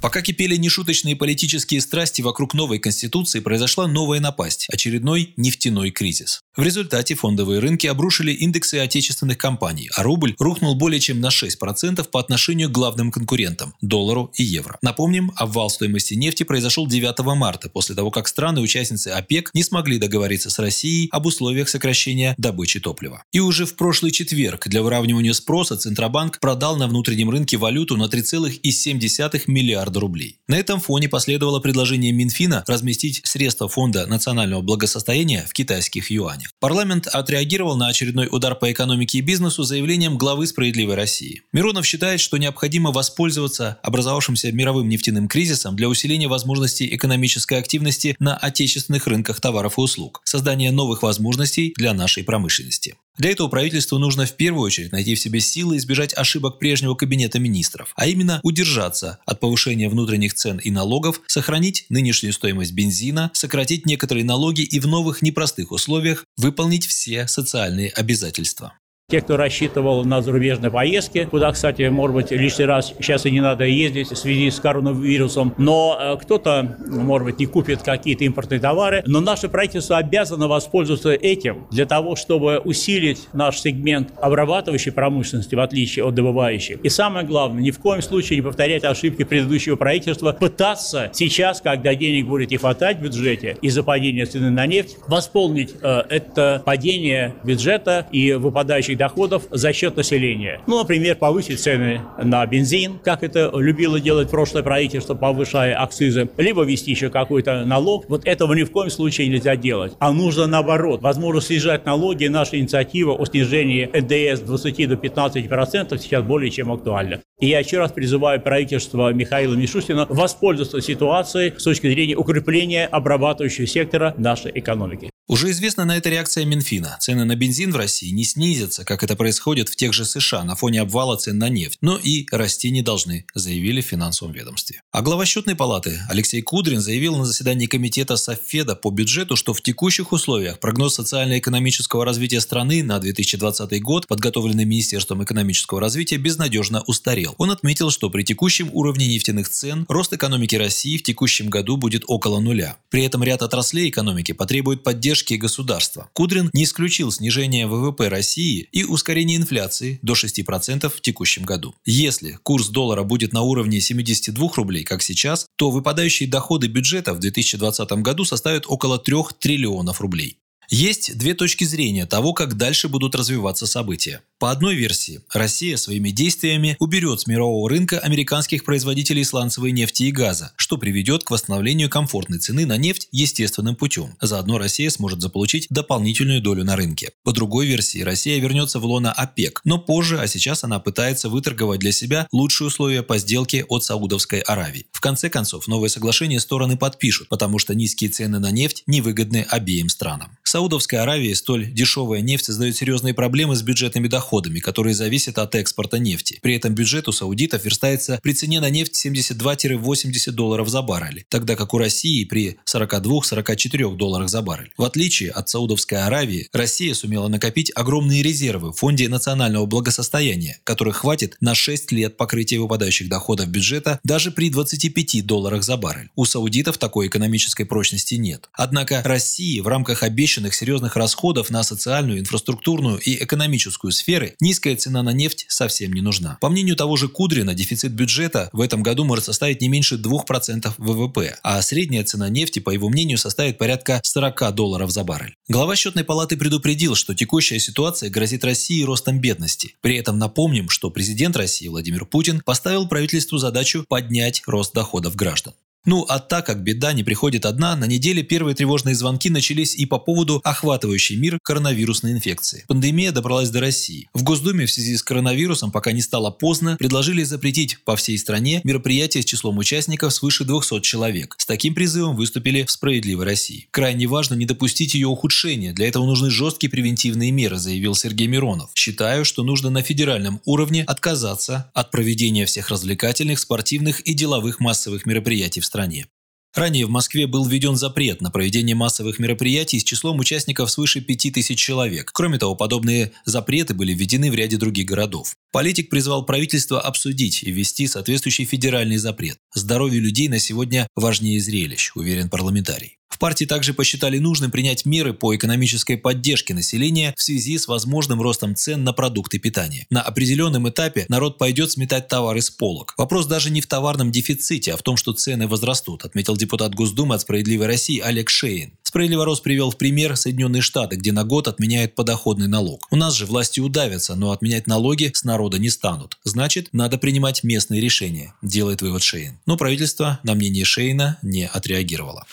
Пока 0.00 0.22
кипели 0.22 0.56
нешуточные 0.56 1.16
политические 1.16 1.80
страсти 1.80 2.22
вокруг 2.22 2.54
новой 2.54 2.78
конституции, 2.78 3.40
произошла 3.40 3.86
новая 3.86 4.20
напасть– 4.20 4.66
очередной 4.72 5.32
нефтяной 5.36 5.90
кризис. 5.90 6.42
В 6.56 6.62
результате 6.62 7.14
фондовые 7.14 7.60
рынки 7.60 7.86
обрушили 7.86 8.32
индексы 8.32 8.76
отечественных 8.76 9.36
компаний, 9.36 9.90
а 9.94 10.02
рубль 10.02 10.34
рухнул 10.38 10.74
более 10.74 11.00
чем 11.00 11.20
на 11.20 11.28
6% 11.28 12.08
по 12.08 12.20
отношению 12.20 12.68
к 12.68 12.72
главным 12.72 13.10
конкурентам– 13.10 13.74
доллару 13.80 14.30
и 14.36 14.44
евро. 14.44 14.78
Напомним, 14.80 15.32
обвал 15.36 15.70
стоимости 15.70 16.14
нефти 16.14 16.44
произошел 16.44 16.86
9 16.86 17.18
марта, 17.36 17.68
после 17.68 17.94
того, 17.94 18.10
как 18.10 18.28
страны-участницы 18.28 19.08
ОПЕК 19.08 19.50
не 19.54 19.62
смогли 19.62 19.98
договориться 19.98 20.50
с 20.50 20.58
Россией 20.58 21.08
об 21.10 21.26
условиях 21.26 21.68
сокращения 21.68 22.34
добычи 22.38 22.80
топлива. 22.80 23.22
И 23.32 23.40
уже 23.40 23.66
в 23.66 23.76
прошлый 23.76 24.12
четверг 24.12 24.68
для 24.68 24.82
выравнивания 24.82 25.32
спроса 25.32 25.76
Центробанк 25.76 26.38
продал 26.38 26.76
на 26.76 26.86
внутреннем 26.86 27.30
рынке 27.30 27.56
валюту 27.56 27.96
на 27.96 28.04
3,7 28.04 29.42
миллиарда 29.46 29.85
миллиарда 29.86 30.00
рублей. 30.00 30.38
На 30.48 30.56
этом 30.56 30.80
фоне 30.80 31.08
последовало 31.08 31.60
предложение 31.60 32.12
Минфина 32.12 32.64
разместить 32.66 33.20
средства 33.24 33.68
Фонда 33.68 34.06
национального 34.06 34.62
благосостояния 34.62 35.46
в 35.48 35.52
китайских 35.52 36.10
юанях. 36.10 36.50
Парламент 36.60 37.06
отреагировал 37.06 37.76
на 37.76 37.88
очередной 37.88 38.28
удар 38.30 38.54
по 38.54 38.70
экономике 38.70 39.18
и 39.18 39.20
бизнесу 39.20 39.62
заявлением 39.64 40.18
главы 40.18 40.46
«Справедливой 40.46 40.94
России». 40.94 41.42
Миронов 41.52 41.86
считает, 41.86 42.20
что 42.20 42.36
необходимо 42.36 42.92
воспользоваться 42.92 43.78
образовавшимся 43.82 44.52
мировым 44.52 44.88
нефтяным 44.88 45.28
кризисом 45.28 45.76
для 45.76 45.88
усиления 45.88 46.28
возможностей 46.28 46.94
экономической 46.94 47.58
активности 47.58 48.16
на 48.18 48.36
отечественных 48.36 49.06
рынках 49.06 49.40
товаров 49.40 49.78
и 49.78 49.80
услуг, 49.80 50.20
создания 50.24 50.70
новых 50.70 51.02
возможностей 51.02 51.74
для 51.76 51.94
нашей 51.94 52.24
промышленности. 52.24 52.96
Для 53.16 53.30
этого 53.30 53.48
правительству 53.48 53.98
нужно 53.98 54.26
в 54.26 54.32
первую 54.34 54.64
очередь 54.64 54.92
найти 54.92 55.14
в 55.14 55.20
себе 55.20 55.40
силы 55.40 55.78
избежать 55.78 56.16
ошибок 56.16 56.58
прежнего 56.58 56.94
кабинета 56.94 57.38
министров, 57.38 57.92
а 57.96 58.06
именно 58.06 58.40
удержаться 58.42 59.18
от 59.24 59.40
повышения 59.40 59.88
внутренних 59.88 60.34
цен 60.34 60.58
и 60.58 60.70
налогов, 60.70 61.22
сохранить 61.26 61.86
нынешнюю 61.88 62.32
стоимость 62.32 62.72
бензина, 62.72 63.30
сократить 63.32 63.86
некоторые 63.86 64.24
налоги 64.24 64.62
и 64.62 64.80
в 64.80 64.86
новых 64.86 65.22
непростых 65.22 65.72
условиях 65.72 66.24
выполнить 66.36 66.86
все 66.86 67.26
социальные 67.26 67.90
обязательства. 67.90 68.74
Те, 69.08 69.20
кто 69.20 69.36
рассчитывал 69.36 70.04
на 70.04 70.20
зарубежные 70.20 70.72
поездки, 70.72 71.28
куда, 71.30 71.52
кстати, 71.52 71.82
может 71.82 72.16
быть, 72.16 72.32
лишний 72.32 72.64
раз 72.64 72.92
сейчас 72.98 73.24
и 73.24 73.30
не 73.30 73.40
надо 73.40 73.62
ездить 73.62 74.10
в 74.10 74.16
связи 74.16 74.50
с 74.50 74.58
коронавирусом, 74.58 75.54
но 75.58 75.96
э, 75.96 76.16
кто-то, 76.20 76.76
может 76.88 77.24
быть, 77.24 77.38
не 77.38 77.46
купит 77.46 77.84
какие-то 77.84 78.24
импортные 78.24 78.58
товары, 78.58 79.04
но 79.06 79.20
наше 79.20 79.48
правительство 79.48 79.98
обязано 79.98 80.48
воспользоваться 80.48 81.12
этим 81.12 81.68
для 81.70 81.86
того, 81.86 82.16
чтобы 82.16 82.58
усилить 82.58 83.28
наш 83.32 83.60
сегмент 83.60 84.12
обрабатывающей 84.20 84.90
промышленности, 84.90 85.54
в 85.54 85.60
отличие 85.60 86.04
от 86.04 86.16
добывающей. 86.16 86.76
И 86.82 86.88
самое 86.88 87.24
главное, 87.24 87.62
ни 87.62 87.70
в 87.70 87.78
коем 87.78 88.02
случае 88.02 88.38
не 88.38 88.42
повторять 88.42 88.82
ошибки 88.82 89.22
предыдущего 89.22 89.76
правительства, 89.76 90.32
пытаться 90.32 91.10
сейчас, 91.12 91.60
когда 91.60 91.94
денег 91.94 92.26
будет 92.26 92.50
не 92.50 92.56
хватать 92.56 92.98
в 92.98 93.02
бюджете 93.02 93.56
из-за 93.62 93.84
падения 93.84 94.26
цены 94.26 94.50
на 94.50 94.66
нефть, 94.66 94.96
восполнить 95.06 95.76
э, 95.80 96.02
это 96.10 96.60
падение 96.66 97.36
бюджета 97.44 98.08
и 98.10 98.32
выпадающих 98.32 98.95
доходов 98.96 99.44
за 99.50 99.72
счет 99.72 99.96
населения. 99.96 100.60
Ну, 100.66 100.78
например, 100.78 101.16
повысить 101.16 101.60
цены 101.60 102.00
на 102.22 102.44
бензин, 102.46 102.98
как 103.02 103.22
это 103.22 103.50
любило 103.54 104.00
делать 104.00 104.30
прошлое 104.30 104.62
правительство, 104.62 105.14
повышая 105.14 105.80
акцизы, 105.80 106.28
либо 106.36 106.64
ввести 106.64 106.90
еще 106.90 107.10
какой-то 107.10 107.64
налог. 107.64 108.06
Вот 108.08 108.26
этого 108.26 108.54
ни 108.54 108.64
в 108.64 108.70
коем 108.70 108.90
случае 108.90 109.28
нельзя 109.28 109.56
делать. 109.56 109.94
А 109.98 110.12
нужно 110.12 110.46
наоборот. 110.46 111.02
Возможно, 111.02 111.40
снижать 111.40 111.84
налоги. 111.84 112.26
Наша 112.26 112.58
инициатива 112.58 113.12
о 113.12 113.24
снижении 113.26 113.88
НДС 113.92 114.40
с 114.40 114.44
20 114.46 114.88
до 114.88 114.96
15 114.96 115.48
процентов 115.48 116.00
сейчас 116.00 116.24
более 116.24 116.50
чем 116.50 116.72
актуальна. 116.72 117.20
И 117.38 117.48
я 117.48 117.58
еще 117.58 117.78
раз 117.78 117.92
призываю 117.92 118.40
правительство 118.40 119.12
Михаила 119.12 119.54
Мишустина 119.54 120.06
воспользоваться 120.08 120.80
ситуацией 120.80 121.52
с 121.56 121.62
точки 121.62 121.86
зрения 121.88 122.16
укрепления 122.16 122.86
обрабатывающего 122.86 123.66
сектора 123.66 124.14
нашей 124.16 124.52
экономики. 124.54 125.10
Уже 125.28 125.50
известна 125.50 125.84
на 125.84 125.96
это 125.96 126.08
реакция 126.08 126.44
Минфина. 126.44 126.96
Цены 127.00 127.24
на 127.24 127.34
бензин 127.34 127.72
в 127.72 127.76
России 127.76 128.10
не 128.10 128.22
снизятся, 128.24 128.84
как 128.86 129.02
это 129.02 129.16
происходит 129.16 129.68
в 129.68 129.76
тех 129.76 129.92
же 129.92 130.04
США 130.04 130.44
на 130.44 130.56
фоне 130.56 130.80
обвала 130.80 131.16
цен 131.16 131.38
на 131.38 131.48
нефть, 131.48 131.78
но 131.82 131.98
и 131.98 132.26
расти 132.30 132.70
не 132.70 132.82
должны, 132.82 133.26
заявили 133.34 133.80
в 133.80 133.86
финансовом 133.86 134.32
ведомстве. 134.32 134.80
А 134.92 135.02
глава 135.02 135.26
счетной 135.26 135.56
палаты 135.56 136.00
Алексей 136.08 136.40
Кудрин 136.40 136.80
заявил 136.80 137.16
на 137.16 137.24
заседании 137.24 137.66
комитета 137.66 138.16
Софеда 138.16 138.76
по 138.76 138.90
бюджету, 138.90 139.36
что 139.36 139.52
в 139.52 139.60
текущих 139.60 140.12
условиях 140.12 140.60
прогноз 140.60 140.94
социально-экономического 140.94 142.04
развития 142.04 142.40
страны 142.40 142.82
на 142.82 142.98
2020 142.98 143.82
год, 143.82 144.06
подготовленный 144.06 144.64
Министерством 144.64 145.22
экономического 145.22 145.80
развития, 145.80 146.16
безнадежно 146.16 146.82
устарел. 146.86 147.34
Он 147.38 147.50
отметил, 147.50 147.90
что 147.90 148.08
при 148.08 148.22
текущем 148.22 148.70
уровне 148.72 149.08
нефтяных 149.08 149.48
цен 149.48 149.84
рост 149.88 150.12
экономики 150.12 150.54
России 150.54 150.96
в 150.96 151.02
текущем 151.02 151.50
году 151.50 151.76
будет 151.76 152.04
около 152.06 152.40
нуля. 152.40 152.76
При 152.90 153.04
этом 153.04 153.22
ряд 153.24 153.42
отраслей 153.42 153.88
экономики 153.88 154.32
потребует 154.32 154.84
поддержки 154.84 155.34
государства. 155.34 156.08
Кудрин 156.12 156.50
не 156.52 156.64
исключил 156.64 157.10
снижение 157.10 157.66
ВВП 157.66 158.08
России 158.08 158.68
и 158.76 158.84
ускорение 158.84 159.38
инфляции 159.38 159.98
до 160.02 160.12
6% 160.12 160.90
в 160.90 161.00
текущем 161.00 161.44
году. 161.44 161.74
Если 161.86 162.38
курс 162.42 162.68
доллара 162.68 163.04
будет 163.04 163.32
на 163.32 163.40
уровне 163.40 163.80
72 163.80 164.50
рублей, 164.54 164.84
как 164.84 165.02
сейчас, 165.02 165.46
то 165.56 165.70
выпадающие 165.70 166.28
доходы 166.28 166.66
бюджета 166.66 167.14
в 167.14 167.18
2020 167.18 167.90
году 168.02 168.26
составят 168.26 168.66
около 168.68 168.98
3 168.98 169.16
триллионов 169.40 170.02
рублей. 170.02 170.36
Есть 170.68 171.16
две 171.16 171.34
точки 171.34 171.64
зрения 171.64 172.06
того, 172.06 172.32
как 172.32 172.56
дальше 172.56 172.88
будут 172.88 173.14
развиваться 173.14 173.66
события. 173.66 174.22
По 174.38 174.50
одной 174.50 174.74
версии, 174.74 175.20
Россия 175.32 175.78
своими 175.78 176.10
действиями 176.10 176.76
уберет 176.78 177.20
с 177.20 177.26
мирового 177.26 177.70
рынка 177.70 177.98
американских 177.98 178.64
производителей 178.64 179.24
сланцевой 179.24 179.72
нефти 179.72 180.04
и 180.04 180.10
газа, 180.10 180.52
что 180.56 180.76
приведет 180.76 181.24
к 181.24 181.30
восстановлению 181.30 181.88
комфортной 181.88 182.38
цены 182.38 182.66
на 182.66 182.76
нефть 182.76 183.08
естественным 183.12 183.76
путем. 183.76 184.14
Заодно 184.20 184.58
Россия 184.58 184.90
сможет 184.90 185.22
заполучить 185.22 185.68
дополнительную 185.70 186.42
долю 186.42 186.64
на 186.64 186.76
рынке. 186.76 187.12
По 187.22 187.32
другой 187.32 187.66
версии, 187.66 188.00
Россия 188.00 188.38
вернется 188.38 188.78
в 188.78 188.84
лона 188.84 189.10
ОПЕК, 189.10 189.62
но 189.64 189.78
позже, 189.78 190.18
а 190.20 190.26
сейчас 190.26 190.64
она 190.64 190.80
пытается 190.80 191.30
выторговать 191.30 191.80
для 191.80 191.92
себя 191.92 192.28
лучшие 192.30 192.68
условия 192.68 193.02
по 193.02 193.16
сделке 193.16 193.64
от 193.68 193.84
Саудовской 193.84 194.40
Аравии. 194.40 194.86
В 194.92 195.00
конце 195.00 195.30
концов, 195.30 195.66
новое 195.66 195.88
соглашение 195.88 196.40
стороны 196.40 196.76
подпишут, 196.76 197.28
потому 197.28 197.58
что 197.58 197.74
низкие 197.74 198.10
цены 198.10 198.38
на 198.38 198.50
нефть 198.50 198.82
невыгодны 198.86 199.46
обеим 199.48 199.88
странам. 199.88 200.36
Саудовской 200.56 200.98
Аравии 201.00 201.34
столь 201.34 201.66
дешевая 201.70 202.22
нефть 202.22 202.46
создает 202.46 202.76
серьезные 202.76 203.12
проблемы 203.12 203.56
с 203.56 203.62
бюджетными 203.62 204.08
доходами 204.08 204.60
которые 204.60 204.94
зависят 204.94 205.38
от 205.38 205.54
экспорта 205.54 205.98
нефти. 205.98 206.38
При 206.42 206.54
этом 206.56 206.74
бюджет 206.74 207.08
у 207.08 207.12
саудитов 207.12 207.64
верстается 207.64 208.18
при 208.22 208.32
цене 208.32 208.60
на 208.60 208.70
нефть 208.70 209.06
72-80 209.06 210.30
долларов 210.32 210.68
за 210.68 210.82
баррель, 210.82 211.24
тогда 211.28 211.56
как 211.56 211.74
у 211.74 211.78
России 211.78 212.24
при 212.24 212.56
42-44 212.72 213.96
долларах 213.96 214.28
за 214.28 214.42
баррель. 214.42 214.72
В 214.76 214.84
отличие 214.84 215.30
от 215.30 215.48
Саудовской 215.48 215.98
Аравии, 215.98 216.48
Россия 216.52 216.94
сумела 216.94 217.28
накопить 217.28 217.70
огромные 217.74 218.22
резервы 218.22 218.72
в 218.72 218.76
Фонде 218.76 219.08
национального 219.08 219.66
благосостояния, 219.66 220.58
которых 220.64 220.98
хватит 220.98 221.36
на 221.40 221.54
6 221.54 221.92
лет 221.92 222.16
покрытия 222.16 222.58
выпадающих 222.60 223.08
доходов 223.10 223.48
бюджета 223.48 224.00
даже 224.04 224.30
при 224.30 224.48
25 224.48 225.26
долларах 225.26 225.64
за 225.64 225.76
баррель. 225.76 226.08
У 226.16 226.24
саудитов 226.24 226.78
такой 226.78 227.08
экономической 227.08 227.64
прочности 227.64 228.14
нет. 228.14 228.48
Однако 228.52 229.02
России 229.04 229.60
в 229.60 229.68
рамках 229.68 230.02
обещанных 230.02 230.45
серьезных 230.54 230.96
расходов 230.96 231.50
на 231.50 231.62
социальную, 231.62 232.20
инфраструктурную 232.20 232.98
и 232.98 233.22
экономическую 233.22 233.92
сферы 233.92 234.34
низкая 234.40 234.76
цена 234.76 235.02
на 235.02 235.10
нефть 235.10 235.46
совсем 235.48 235.92
не 235.92 236.00
нужна. 236.00 236.38
По 236.40 236.48
мнению 236.48 236.76
того 236.76 236.96
же 236.96 237.08
Кудрина, 237.08 237.54
дефицит 237.54 237.92
бюджета 237.92 238.48
в 238.52 238.60
этом 238.60 238.82
году 238.82 239.04
может 239.04 239.24
составить 239.24 239.60
не 239.60 239.68
меньше 239.68 239.96
2% 239.96 240.72
ВВП, 240.78 241.36
а 241.42 241.60
средняя 241.62 242.04
цена 242.04 242.28
нефти, 242.28 242.58
по 242.58 242.70
его 242.70 242.88
мнению, 242.88 243.18
составит 243.18 243.58
порядка 243.58 244.00
40 244.02 244.54
долларов 244.54 244.90
за 244.90 245.04
баррель. 245.04 245.34
Глава 245.48 245.76
счетной 245.76 246.04
палаты 246.04 246.36
предупредил, 246.36 246.94
что 246.94 247.14
текущая 247.14 247.58
ситуация 247.58 248.10
грозит 248.10 248.44
России 248.44 248.82
ростом 248.82 249.20
бедности. 249.20 249.74
При 249.80 249.96
этом 249.96 250.18
напомним, 250.18 250.68
что 250.68 250.90
президент 250.90 251.36
России 251.36 251.68
Владимир 251.68 252.04
Путин 252.04 252.40
поставил 252.44 252.88
правительству 252.88 253.38
задачу 253.38 253.84
поднять 253.88 254.42
рост 254.46 254.74
доходов 254.74 255.16
граждан. 255.16 255.54
Ну 255.86 256.04
а 256.08 256.18
так 256.18 256.46
как 256.46 256.64
беда 256.64 256.92
не 256.92 257.04
приходит 257.04 257.46
одна, 257.46 257.76
на 257.76 257.84
неделе 257.84 258.24
первые 258.24 258.56
тревожные 258.56 258.96
звонки 258.96 259.30
начались 259.30 259.76
и 259.76 259.86
по 259.86 260.00
поводу 260.00 260.40
охватывающей 260.42 261.14
мир 261.14 261.38
коронавирусной 261.40 262.10
инфекции. 262.10 262.64
Пандемия 262.66 263.12
добралась 263.12 263.50
до 263.50 263.60
России. 263.60 264.08
В 264.12 264.24
Госдуме 264.24 264.66
в 264.66 264.72
связи 264.72 264.96
с 264.96 265.02
коронавирусом, 265.04 265.70
пока 265.70 265.92
не 265.92 266.02
стало 266.02 266.32
поздно, 266.32 266.76
предложили 266.76 267.22
запретить 267.22 267.78
по 267.84 267.94
всей 267.94 268.18
стране 268.18 268.60
мероприятия 268.64 269.22
с 269.22 269.24
числом 269.24 269.58
участников 269.58 270.12
свыше 270.12 270.42
200 270.42 270.80
человек. 270.80 271.36
С 271.38 271.46
таким 271.46 271.72
призывом 271.72 272.16
выступили 272.16 272.64
в 272.64 272.70
«Справедливой 272.72 273.24
России». 273.24 273.68
Крайне 273.70 274.08
важно 274.08 274.34
не 274.34 274.44
допустить 274.44 274.94
ее 274.94 275.06
ухудшения. 275.06 275.72
Для 275.72 275.86
этого 275.86 276.04
нужны 276.04 276.30
жесткие 276.30 276.68
превентивные 276.68 277.30
меры, 277.30 277.58
заявил 277.58 277.94
Сергей 277.94 278.26
Миронов. 278.26 278.70
Считаю, 278.74 279.24
что 279.24 279.44
нужно 279.44 279.70
на 279.70 279.82
федеральном 279.82 280.40
уровне 280.46 280.82
отказаться 280.82 281.70
от 281.74 281.92
проведения 281.92 282.44
всех 282.44 282.70
развлекательных, 282.70 283.38
спортивных 283.38 284.00
и 284.00 284.14
деловых 284.14 284.58
массовых 284.58 285.06
мероприятий 285.06 285.60
в 285.60 285.64
стране 285.64 285.75
стране. 285.76 286.06
Ранее 286.54 286.86
в 286.86 286.90
Москве 286.90 287.26
был 287.26 287.44
введен 287.44 287.76
запрет 287.76 288.22
на 288.22 288.30
проведение 288.30 288.74
массовых 288.74 289.18
мероприятий 289.18 289.78
с 289.78 289.84
числом 289.84 290.18
участников 290.20 290.70
свыше 290.70 291.02
5000 291.02 291.58
человек. 291.58 292.10
Кроме 292.14 292.38
того, 292.38 292.54
подобные 292.54 293.12
запреты 293.26 293.74
были 293.74 293.92
введены 293.92 294.30
в 294.30 294.34
ряде 294.34 294.56
других 294.56 294.86
городов. 294.86 295.36
Политик 295.52 295.90
призвал 295.90 296.24
правительство 296.24 296.80
обсудить 296.80 297.42
и 297.42 297.50
ввести 297.50 297.86
соответствующий 297.86 298.46
федеральный 298.46 298.96
запрет. 298.96 299.36
Здоровье 299.54 300.00
людей 300.00 300.28
на 300.28 300.38
сегодня 300.38 300.88
важнее 300.96 301.40
зрелищ, 301.40 301.92
уверен 301.94 302.30
парламентарий. 302.30 302.96
В 303.16 303.18
партии 303.18 303.46
также 303.46 303.72
посчитали 303.72 304.18
нужным 304.18 304.50
принять 304.50 304.84
меры 304.84 305.14
по 305.14 305.34
экономической 305.34 305.96
поддержке 305.96 306.52
населения 306.52 307.14
в 307.16 307.22
связи 307.22 307.56
с 307.56 307.66
возможным 307.66 308.20
ростом 308.20 308.54
цен 308.54 308.84
на 308.84 308.92
продукты 308.92 309.38
питания. 309.38 309.86
На 309.88 310.02
определенном 310.02 310.68
этапе 310.68 311.06
народ 311.08 311.38
пойдет 311.38 311.70
сметать 311.70 312.08
товары 312.08 312.42
с 312.42 312.50
полок. 312.50 312.92
Вопрос 312.98 313.24
даже 313.24 313.48
не 313.48 313.62
в 313.62 313.66
товарном 313.66 314.12
дефиците, 314.12 314.74
а 314.74 314.76
в 314.76 314.82
том, 314.82 314.98
что 314.98 315.14
цены 315.14 315.48
возрастут, 315.48 316.04
отметил 316.04 316.36
депутат 316.36 316.74
Госдумы 316.74 317.14
от 317.14 317.22
«Справедливой 317.22 317.68
России» 317.68 318.00
Олег 318.00 318.28
Шейн. 318.28 318.72
Справедливый 318.82 319.24
рост 319.24 319.42
привел 319.42 319.70
в 319.70 319.78
пример 319.78 320.14
Соединенные 320.16 320.60
Штаты, 320.60 320.96
где 320.96 321.12
на 321.12 321.24
год 321.24 321.48
отменяют 321.48 321.94
подоходный 321.94 322.48
налог. 322.48 322.86
У 322.90 322.96
нас 322.96 323.14
же 323.14 323.24
власти 323.24 323.60
удавятся, 323.60 324.14
но 324.14 324.30
отменять 324.30 324.66
налоги 324.66 325.10
с 325.14 325.24
народа 325.24 325.58
не 325.58 325.70
станут. 325.70 326.18
Значит, 326.24 326.68
надо 326.72 326.98
принимать 326.98 327.42
местные 327.42 327.80
решения, 327.80 328.34
делает 328.42 328.82
вывод 328.82 329.02
Шейн. 329.02 329.38
Но 329.46 329.56
правительство 329.56 330.20
на 330.22 330.34
мнение 330.34 330.64
Шейна 330.64 331.18
не 331.22 331.46
отреагировало. 331.46 332.26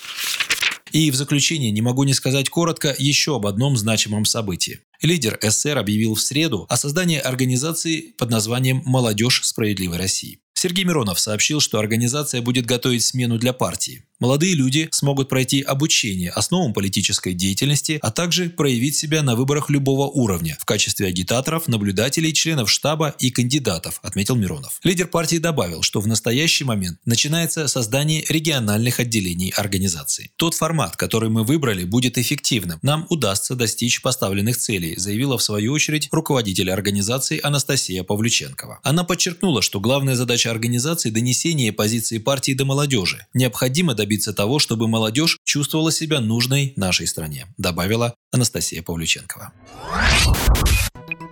И 0.94 1.10
в 1.10 1.16
заключение 1.16 1.72
не 1.72 1.82
могу 1.82 2.04
не 2.04 2.14
сказать 2.14 2.50
коротко 2.50 2.96
еще 2.96 3.36
об 3.36 3.48
одном 3.48 3.76
значимом 3.76 4.26
событии. 4.26 4.82
Лидер 5.02 5.40
СССР 5.42 5.80
объявил 5.80 6.14
в 6.14 6.22
среду 6.22 6.68
о 6.70 6.78
создании 6.78 7.18
организации 7.18 8.14
под 8.16 8.30
названием 8.30 8.84
«Молодежь 8.86 9.42
справедливой 9.44 9.98
России». 9.98 10.40
Сергей 10.54 10.86
Миронов 10.86 11.20
сообщил, 11.20 11.60
что 11.60 11.80
организация 11.80 12.44
будет 12.44 12.68
готовить 12.68 13.04
смену 13.04 13.40
для 13.40 13.54
партии. 13.54 14.06
Молодые 14.20 14.54
люди 14.54 14.88
смогут 14.92 15.30
пройти 15.30 15.62
обучение 15.62 16.30
основам 16.30 16.74
политической 16.74 17.34
деятельности, 17.34 18.00
а 18.02 18.12
также 18.12 18.50
проявить 18.50 18.96
себя 18.96 19.24
на 19.24 19.36
выборах 19.36 19.70
любого 19.70 20.08
уровня 20.08 20.58
в 20.60 20.66
качестве 20.66 21.08
агитаторов, 21.08 21.68
наблюдателей, 21.68 22.34
членов 22.34 22.70
штаба 22.70 23.16
и 23.20 23.32
кандидатов, 23.32 24.00
отметил 24.04 24.36
Миронов. 24.36 24.80
Лидер 24.84 25.08
партии 25.08 25.38
добавил, 25.38 25.82
что 25.82 26.00
в 26.00 26.08
настоящий 26.08 26.64
момент 26.64 27.00
начинается 27.06 27.68
создание 27.68 28.24
региональных 28.30 29.00
отделений 29.00 29.50
организации. 29.50 30.32
Тот 30.36 30.54
формат, 30.54 30.96
который 30.96 31.30
мы 31.30 31.44
выбрали, 31.44 31.84
будет 31.84 32.18
эффективным. 32.18 32.80
Нам 32.82 33.06
удастся 33.10 33.56
достичь 33.56 34.02
поставленных 34.02 34.58
целей, 34.58 34.96
заявила 34.98 35.38
в 35.38 35.44
свою 35.44 35.74
очередь 35.74 36.10
руководитель 36.12 36.72
организации 36.72 37.40
Анастасия 37.42 38.04
Павлюченкова. 38.04 38.80
Она 38.84 39.04
подчеркнула, 39.04 39.62
что 39.62 39.80
главная 39.80 40.16
задача 40.16 40.52
организации– 40.52 41.10
донесение 41.12 41.74
позиции 41.74 42.20
партии 42.20 42.54
до 42.54 42.66
молодежи. 42.66 43.26
Необходимо 43.34 43.96
добиться 44.04 44.34
того, 44.34 44.60
чтобы 44.60 44.90
молодежь 44.90 45.40
чувствовала 45.46 45.90
себя 45.90 46.20
нужной 46.20 46.74
нашей 46.76 47.08
стране, 47.08 47.48
добавила 47.58 48.14
Анастасия 48.34 48.84
Павлюченкова. 48.84 49.54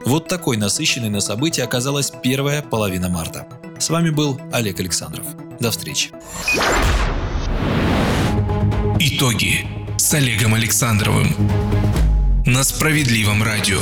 Вот 0.06 0.30
такой 0.30 0.56
насыщенной 0.56 1.10
на 1.10 1.20
события 1.20 1.64
оказалась 1.64 2.12
первая 2.24 2.62
половина 2.62 3.10
марта. 3.10 3.46
С 3.78 3.90
вами 3.90 4.10
был 4.10 4.40
Олег 4.54 4.80
Александров. 4.80 5.26
До 5.60 5.70
встречи. 5.72 6.12
Итоги 9.00 9.68
с 9.98 10.14
Олегом 10.14 10.54
Александровым 10.54 11.28
на 12.46 12.64
Справедливом 12.64 13.44
радио. 13.44 13.80